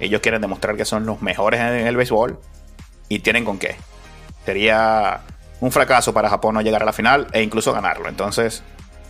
Ellos 0.00 0.20
quieren 0.20 0.40
demostrar 0.42 0.76
que 0.76 0.84
son 0.84 1.06
los 1.06 1.22
mejores 1.22 1.60
en 1.60 1.86
el 1.86 1.96
béisbol. 1.96 2.40
Y 3.08 3.20
tienen 3.20 3.44
con 3.44 3.58
qué. 3.58 3.76
Sería 4.44 5.20
un 5.60 5.70
fracaso 5.70 6.12
para 6.12 6.28
Japón 6.28 6.56
no 6.56 6.60
llegar 6.60 6.82
a 6.82 6.86
la 6.86 6.92
final 6.92 7.28
e 7.32 7.42
incluso 7.42 7.72
ganarlo. 7.72 8.08
Entonces, 8.08 8.64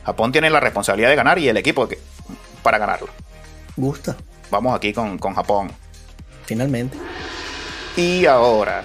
Japón 0.04 0.32
tiene 0.32 0.50
la 0.50 0.60
responsabilidad 0.60 1.08
de 1.08 1.16
ganar 1.16 1.38
y 1.38 1.48
el 1.48 1.56
equipo 1.56 1.88
para 2.62 2.76
ganarlo. 2.76 3.08
Gusta. 3.74 4.16
Vamos 4.50 4.76
aquí 4.76 4.92
con, 4.92 5.16
con 5.16 5.34
Japón. 5.34 5.72
Finalmente. 6.44 6.98
Y 7.96 8.26
ahora. 8.26 8.82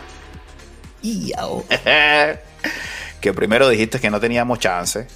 Y 1.02 1.34
ahora. 1.38 1.66
que 3.20 3.34
primero 3.34 3.68
dijiste 3.68 4.00
que 4.00 4.10
no 4.10 4.22
teníamos 4.22 4.60
chance. 4.60 5.08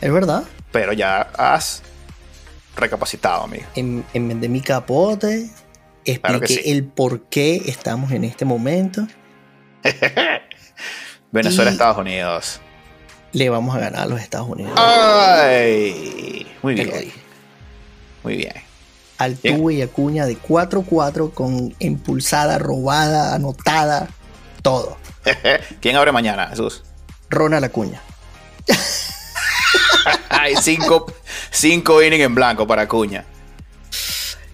Es 0.00 0.12
verdad. 0.12 0.44
Pero 0.72 0.94
ya 0.94 1.20
has 1.36 1.82
recapacitado, 2.76 3.44
amigo. 3.44 3.64
En, 3.74 4.04
en 4.14 4.40
de 4.40 4.48
mi 4.48 4.60
capote, 4.60 5.50
expliqué 6.04 6.70
el 6.72 6.84
por 6.84 7.22
qué 7.24 7.62
estamos 7.66 8.12
en 8.12 8.24
este 8.24 8.44
momento. 8.44 9.06
Venezuela, 11.32 11.70
Estados 11.70 11.98
Unidos. 11.98 12.60
Le 13.32 13.48
vamos 13.48 13.76
a 13.76 13.78
ganar 13.78 14.02
a 14.02 14.06
los 14.06 14.20
Estados 14.20 14.48
Unidos. 14.48 14.72
Ay, 14.76 16.46
muy 16.62 16.74
bien. 16.74 17.12
Muy 18.24 18.36
bien. 18.36 18.54
Altuve 19.18 19.74
y 19.74 19.82
Acuña 19.82 20.26
de 20.26 20.36
4-4 20.36 21.32
con 21.32 21.74
impulsada, 21.78 22.58
robada, 22.58 23.34
anotada, 23.34 24.08
todo. 24.62 24.96
¿Quién 25.80 25.96
abre 25.96 26.10
mañana, 26.10 26.48
Jesús? 26.48 26.82
Ronald 27.28 27.64
Acuña. 27.64 28.00
Hay 30.28 30.56
cinco, 30.56 31.12
cinco 31.50 32.02
innings 32.02 32.24
en 32.24 32.34
blanco 32.34 32.66
para 32.66 32.82
Acuña. 32.82 33.24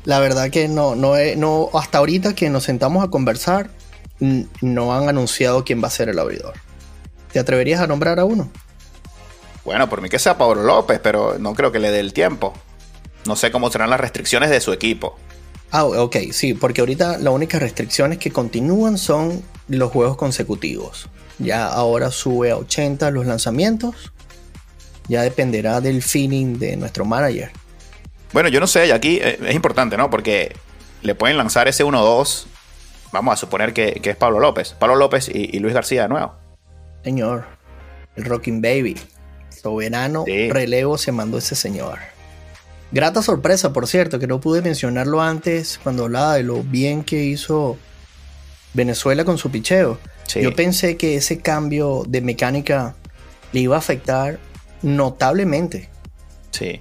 La 0.05 0.21
verdad 0.21 0.51
que 0.51 0.69
no, 0.69 0.95
no, 0.95 1.15
no, 1.37 1.71
hasta 1.75 1.99
ahorita 1.99 2.35
que 2.35 2.49
nos 2.49 2.65
sentamos 2.65 3.05
a 3.05 3.09
conversar, 3.09 3.71
no 4.61 4.95
han 4.95 5.09
anunciado 5.09 5.65
quién 5.65 5.83
va 5.83 5.89
a 5.89 5.91
ser 5.91 6.09
el 6.09 6.19
abridor. 6.19 6.55
¿Te 7.33 7.41
atreverías 7.41 7.81
a 7.81 7.87
nombrar 7.87 8.19
a 8.19 8.25
uno? 8.25 8.49
Bueno, 9.65 9.89
por 9.89 10.01
mí 10.01 10.09
que 10.09 10.21
sea 10.21 10.39
Pablo 10.39 10.63
López, 10.63 11.01
pero 11.03 11.39
no 11.39 11.55
creo 11.55 11.73
que 11.73 11.81
le 11.81 11.91
dé 11.91 11.99
el 11.99 12.13
tiempo. 12.13 12.55
No 13.27 13.35
sé 13.35 13.51
cómo 13.51 13.71
serán 13.71 13.91
las 13.91 14.01
restricciones 14.01 14.51
de 14.51 14.61
su 14.61 14.73
equipo. 14.73 15.19
Ah, 15.73 15.85
ok, 15.85 16.17
sí, 16.31 16.55
porque 16.55 16.81
ahorita 16.81 17.19
las 17.19 17.35
únicas 17.35 17.61
restricciones 17.61 18.19
que 18.19 18.31
continúan 18.31 18.99
son 18.99 19.43
los 19.67 19.91
juegos 19.91 20.17
consecutivos. 20.17 21.09
Ya 21.39 21.67
ahora 21.67 22.13
sube 22.13 22.53
a 22.53 22.57
80 22.57 23.11
los 23.11 23.27
lanzamientos. 23.27 24.13
Ya 25.09 25.23
dependerá 25.23 25.81
del 25.81 26.03
feeling 26.03 26.59
de 26.59 26.77
nuestro 26.77 27.05
manager. 27.05 27.51
Bueno, 28.33 28.49
yo 28.49 28.61
no 28.61 28.67
sé, 28.67 28.93
aquí 28.93 29.19
eh, 29.23 29.39
es 29.47 29.55
importante, 29.55 29.97
¿no? 29.97 30.11
Porque 30.11 30.55
le 31.03 31.15
pueden 31.15 31.37
lanzar 31.37 31.69
ese 31.69 31.85
1-2. 31.85 32.47
Vamos 33.13 33.35
a 33.35 33.37
suponer 33.37 33.73
que, 33.73 34.01
es 34.03 34.17
Pablo 34.17 34.41
López. 34.41 34.75
Pablo 34.79 34.97
López 34.97 35.29
y, 35.33 35.59
Luis 35.59 35.75
García 35.75 36.03
de 36.03 36.09
nuevo. 36.09 36.35
Señor, 37.05 37.45
el 38.17 38.25
Rocking 38.25 38.61
Baby. 38.61 38.97
Soberano 39.49 40.25
relevo 40.27 40.99
se 40.99 41.13
mandó 41.13 41.39
ese 41.39 41.55
señor. 41.55 41.99
Grata 42.93 43.23
sorpresa, 43.23 43.73
por 43.73 43.87
cierto, 43.87 44.19
que 44.19 44.27
no 44.27 44.41
pude 44.41 44.63
mencionarlo 44.63 45.21
antes 45.21 45.81
cuando 45.83 46.05
hablaba 46.05 46.35
de 46.35 46.43
lo 46.43 46.63
bien 46.63 47.03
que 47.03 47.25
hizo 47.25 47.77
Venezuela 48.75 49.25
con 49.25 49.39
su 49.39 49.51
picheo. 49.51 49.99
Yo 50.35 50.55
pensé 50.55 50.97
que 50.97 51.17
ese 51.17 51.41
cambio 51.41 52.03
de 52.07 52.21
mecánica 52.21 52.95
le 53.53 53.61
iba 53.61 53.77
a 53.77 53.79
afectar 53.79 54.39
notablemente. 54.87 55.89
Sí. 56.53 56.81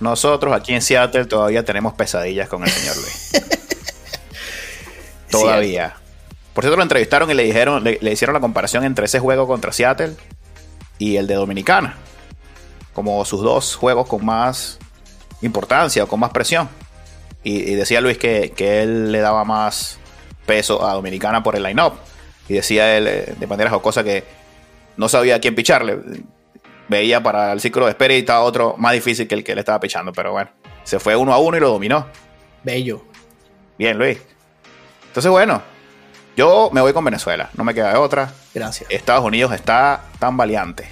Nosotros 0.00 0.54
aquí 0.54 0.72
en 0.72 0.82
Seattle 0.82 1.26
todavía 1.26 1.64
tenemos 1.64 1.92
pesadillas 1.92 2.48
con 2.48 2.64
el 2.64 2.70
señor 2.70 2.96
Luis. 2.96 3.32
todavía. 5.30 5.94
Por 6.54 6.64
cierto, 6.64 6.76
lo 6.76 6.82
entrevistaron 6.82 7.30
y 7.30 7.34
le 7.34 7.44
dijeron, 7.44 7.84
le, 7.84 8.12
hicieron 8.12 8.34
la 8.34 8.40
comparación 8.40 8.84
entre 8.84 9.04
ese 9.04 9.20
juego 9.20 9.46
contra 9.46 9.72
Seattle 9.72 10.14
y 10.98 11.16
el 11.16 11.26
de 11.26 11.34
Dominicana. 11.34 11.96
Como 12.94 13.24
sus 13.24 13.42
dos 13.42 13.76
juegos 13.76 14.08
con 14.08 14.24
más 14.24 14.78
importancia 15.42 16.04
o 16.04 16.08
con 16.08 16.18
más 16.18 16.30
presión. 16.30 16.68
Y, 17.44 17.74
decía 17.74 18.00
Luis 18.00 18.18
que, 18.18 18.52
él 18.58 19.12
le 19.12 19.20
daba 19.20 19.44
más 19.44 19.98
peso 20.46 20.86
a 20.86 20.94
Dominicana 20.94 21.42
por 21.42 21.56
el 21.56 21.62
line-up. 21.62 21.94
Y 22.48 22.54
decía 22.54 22.96
él 22.96 23.06
eh, 23.06 23.34
de 23.38 23.46
manera 23.46 23.70
jocosa 23.70 24.02
que 24.02 24.24
no 24.96 25.08
sabía 25.08 25.36
a 25.36 25.40
quién 25.40 25.54
picharle. 25.54 25.98
Veía 26.92 27.22
para 27.22 27.52
el 27.52 27.60
ciclo 27.60 27.86
de 27.86 27.90
espera 27.90 28.14
y 28.14 28.18
estaba 28.18 28.40
otro 28.40 28.76
más 28.78 28.92
difícil 28.92 29.26
que 29.26 29.34
el 29.34 29.42
que 29.42 29.54
le 29.54 29.60
estaba 29.60 29.80
pichando. 29.80 30.12
Pero 30.12 30.32
bueno, 30.32 30.50
se 30.84 31.00
fue 31.00 31.16
uno 31.16 31.32
a 31.32 31.38
uno 31.38 31.56
y 31.56 31.60
lo 31.60 31.70
dominó. 31.70 32.06
Bello. 32.62 33.04
Bien, 33.78 33.98
Luis. 33.98 34.18
Entonces, 35.08 35.30
bueno, 35.30 35.62
yo 36.36 36.70
me 36.72 36.80
voy 36.80 36.92
con 36.92 37.04
Venezuela. 37.04 37.50
No 37.54 37.64
me 37.64 37.74
queda 37.74 37.92
de 37.92 37.98
otra. 37.98 38.32
Gracias. 38.54 38.90
Estados 38.90 39.24
Unidos 39.24 39.52
está 39.52 40.04
tan 40.18 40.36
valiente. 40.36 40.86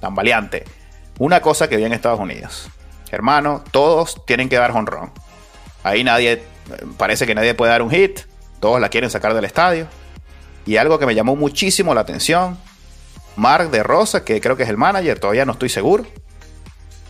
Tan 0.00 0.14
valiante. 0.14 0.64
Una 1.18 1.40
cosa 1.40 1.68
que 1.68 1.76
vi 1.76 1.84
en 1.84 1.92
Estados 1.92 2.18
Unidos 2.18 2.70
hermano, 3.14 3.62
todos 3.70 4.24
tienen 4.26 4.48
que 4.48 4.56
dar 4.56 4.72
honrón. 4.72 5.12
Ahí 5.82 6.04
nadie, 6.04 6.42
parece 6.96 7.26
que 7.26 7.34
nadie 7.34 7.54
puede 7.54 7.72
dar 7.72 7.82
un 7.82 7.90
hit, 7.90 8.20
todos 8.60 8.80
la 8.80 8.88
quieren 8.88 9.10
sacar 9.10 9.34
del 9.34 9.44
estadio. 9.44 9.86
Y 10.66 10.76
algo 10.76 10.98
que 10.98 11.06
me 11.06 11.14
llamó 11.14 11.36
muchísimo 11.36 11.94
la 11.94 12.02
atención, 12.02 12.58
Mark 13.36 13.70
de 13.70 13.82
Rosa, 13.82 14.24
que 14.24 14.40
creo 14.40 14.56
que 14.56 14.62
es 14.62 14.68
el 14.68 14.76
manager, 14.76 15.18
todavía 15.18 15.44
no 15.44 15.52
estoy 15.52 15.68
seguro, 15.68 16.06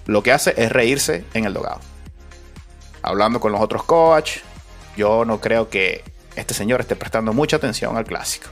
lo 0.07 0.23
que 0.23 0.33
hace 0.33 0.55
es 0.57 0.71
reírse 0.73 1.25
en 1.35 1.45
el 1.45 1.55
dogado. 1.55 1.81
Hablando 3.03 3.41
con 3.41 3.53
los 3.53 3.61
otros 3.61 3.85
coach, 3.85 4.39
yo 4.97 5.25
no 5.25 5.41
creo 5.41 5.69
que 5.69 6.05
este 6.37 6.55
señor 6.55 6.81
esté 6.81 6.97
prestando 6.97 7.33
mucha 7.33 7.57
atención 7.57 7.97
al 7.97 8.05
clásico. 8.05 8.49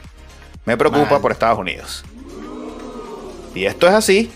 Me 0.65 0.77
preocupa 0.77 1.21
por 1.21 1.33
Estados 1.33 1.59
Unidos. 1.59 2.05
Y 3.55 3.67
esto 3.67 3.87
es 3.87 3.95
así 3.95 4.33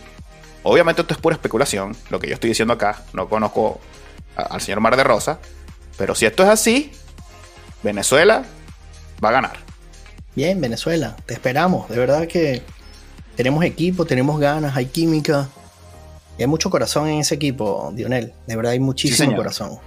Obviamente 0.68 1.00
esto 1.00 1.14
es 1.14 1.20
pura 1.20 1.36
especulación, 1.36 1.96
lo 2.10 2.18
que 2.18 2.26
yo 2.26 2.34
estoy 2.34 2.48
diciendo 2.48 2.74
acá. 2.74 3.04
No 3.12 3.28
conozco 3.28 3.80
al 4.34 4.60
señor 4.60 4.80
Mar 4.80 4.96
de 4.96 5.04
Rosa. 5.04 5.38
Pero 5.96 6.16
si 6.16 6.26
esto 6.26 6.42
es 6.42 6.48
así, 6.48 6.90
Venezuela 7.84 8.44
va 9.24 9.28
a 9.28 9.32
ganar. 9.32 9.58
Bien, 10.34 10.60
Venezuela, 10.60 11.14
te 11.24 11.34
esperamos. 11.34 11.88
De 11.88 11.96
verdad 11.96 12.26
que 12.26 12.64
tenemos 13.36 13.64
equipo, 13.64 14.04
tenemos 14.04 14.40
ganas, 14.40 14.76
hay 14.76 14.86
química. 14.86 15.48
Y 16.38 16.42
hay 16.42 16.48
mucho 16.48 16.68
corazón 16.70 17.08
en 17.08 17.20
ese 17.20 17.34
equipo, 17.34 17.90
Dionel. 17.94 18.32
De 18.46 18.56
verdad 18.56 18.72
hay 18.72 18.80
muchísimo 18.80 19.36
corazón. 19.36 19.78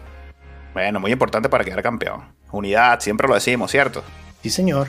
Bueno, 0.74 1.00
muy 1.00 1.12
importante 1.12 1.50
para 1.50 1.64
quedar 1.64 1.84
campeón. 1.84 2.24
Unidad, 2.52 3.00
siempre 3.00 3.28
lo 3.28 3.36
decimos, 3.36 3.70
¿cierto? 3.70 4.04
Sí, 4.42 4.50
señor. 4.50 4.88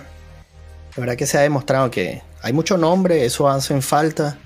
De 0.94 1.01
verdad 1.01 1.16
que 1.16 1.27
se 1.27 1.38
ha 1.38 1.42
demostrado 1.42 1.90
que 1.90 2.23
hay 2.42 2.53
mucho 2.53 2.77
nombre, 2.77 3.25
eso 3.25 3.49
hace 3.49 3.81
falta 3.81 4.38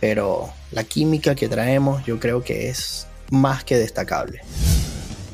pero 0.00 0.50
la 0.72 0.84
química 0.84 1.34
que 1.34 1.48
traemos 1.48 2.04
yo 2.04 2.20
creo 2.20 2.42
que 2.42 2.68
es 2.68 3.06
más 3.30 3.64
que 3.64 3.76
destacable. 3.76 4.40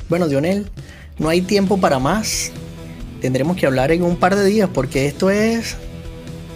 Bueno, 0.09 0.27
Dionel, 0.27 0.69
no 1.17 1.29
hay 1.29 1.41
tiempo 1.41 1.79
para 1.79 1.99
más. 1.99 2.51
Tendremos 3.21 3.57
que 3.57 3.65
hablar 3.65 3.91
en 3.91 4.03
un 4.03 4.17
par 4.17 4.35
de 4.35 4.45
días 4.45 4.69
porque 4.73 5.05
esto 5.05 5.29
es 5.29 5.77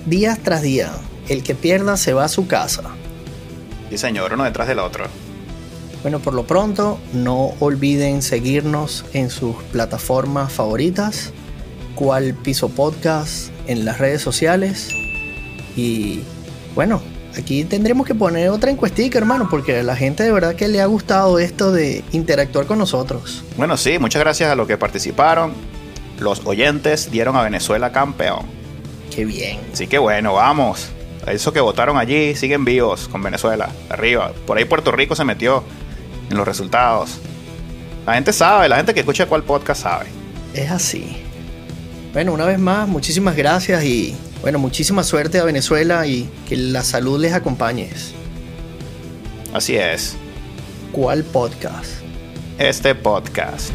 días 0.06 0.40
tras 0.40 0.62
día. 0.62 0.92
El 1.30 1.44
que 1.44 1.56
pierda 1.56 1.98
se 1.98 2.14
va 2.14 2.26
a 2.26 2.30
su 2.30 2.48
casa. 2.48 2.84
Sí, 3.90 3.98
señor, 3.98 4.34
uno 4.34 4.44
detrás 4.44 4.68
del 4.68 4.80
otro. 4.80 5.06
Bueno, 6.02 6.20
por 6.20 6.34
lo 6.34 6.46
pronto, 6.46 7.00
no 7.14 7.54
olviden 7.60 8.22
seguirnos 8.22 9.04
en 9.14 9.30
sus 9.30 9.56
plataformas 9.72 10.54
favoritas, 10.54 11.34
cual 11.96 12.34
Piso 12.34 12.70
Podcast 12.70 13.50
en 13.68 13.84
las 13.84 13.98
redes 13.98 14.22
sociales. 14.22 14.90
Y 15.76 16.22
bueno, 16.76 17.02
aquí 17.36 17.64
tendremos 17.66 18.06
que 18.06 18.16
poner 18.16 18.50
otra 18.50 18.72
encuestica, 18.72 19.18
hermano, 19.18 19.48
porque 19.50 19.80
a 19.80 19.84
la 19.84 19.96
gente 19.96 20.24
de 20.24 20.32
verdad 20.32 20.56
que 20.56 20.68
le 20.68 20.82
ha 20.82 20.86
gustado 20.86 21.40
esto 21.40 21.72
de 21.72 22.04
interactuar 22.12 22.68
con 22.68 22.78
nosotros. 22.78 23.44
Bueno, 23.58 23.76
sí, 23.78 24.00
muchas 24.00 24.22
gracias 24.22 24.50
a 24.50 24.56
los 24.56 24.68
que 24.68 24.78
participaron. 24.78 25.54
Los 26.20 26.46
oyentes 26.46 27.12
dieron 27.12 27.36
a 27.36 27.42
Venezuela 27.42 27.92
campeón. 27.92 28.46
Qué 29.14 29.26
bien. 29.26 29.60
Así 29.74 29.88
que 29.88 29.98
bueno, 29.98 30.34
vamos. 30.34 30.92
Esos 31.28 31.54
que 31.54 31.60
votaron 31.60 31.98
allí 31.98 32.36
siguen 32.36 32.66
vivos 32.66 33.08
con 33.08 33.22
Venezuela. 33.22 33.70
Arriba. 33.90 34.32
Por 34.46 34.58
ahí 34.58 34.66
Puerto 34.66 34.92
Rico 34.92 35.16
se 35.16 35.24
metió 35.24 35.64
en 36.30 36.38
los 36.38 36.48
resultados. 36.48 37.20
La 38.06 38.14
gente 38.14 38.32
sabe, 38.32 38.70
la 38.70 38.78
gente 38.78 38.94
que 38.94 39.02
escucha 39.02 39.26
cuál 39.26 39.44
podcast 39.44 39.84
sabe. 39.84 40.06
Es 40.54 40.72
así. 40.72 41.18
Bueno, 42.14 42.34
una 42.34 42.46
vez 42.46 42.58
más, 42.58 42.88
muchísimas 42.88 43.36
gracias 43.36 43.84
y 43.84 44.16
bueno, 44.42 44.60
muchísima 44.60 45.04
suerte 45.04 45.40
a 45.40 45.44
Venezuela 45.44 46.08
y 46.08 46.30
que 46.48 46.56
la 46.56 46.84
salud 46.84 47.20
les 47.20 47.34
acompañe. 47.34 47.90
Así 49.54 49.76
es. 49.76 50.16
¿Cuál 50.92 51.24
podcast? 51.24 52.02
Este 52.58 52.96
podcast. 52.96 53.72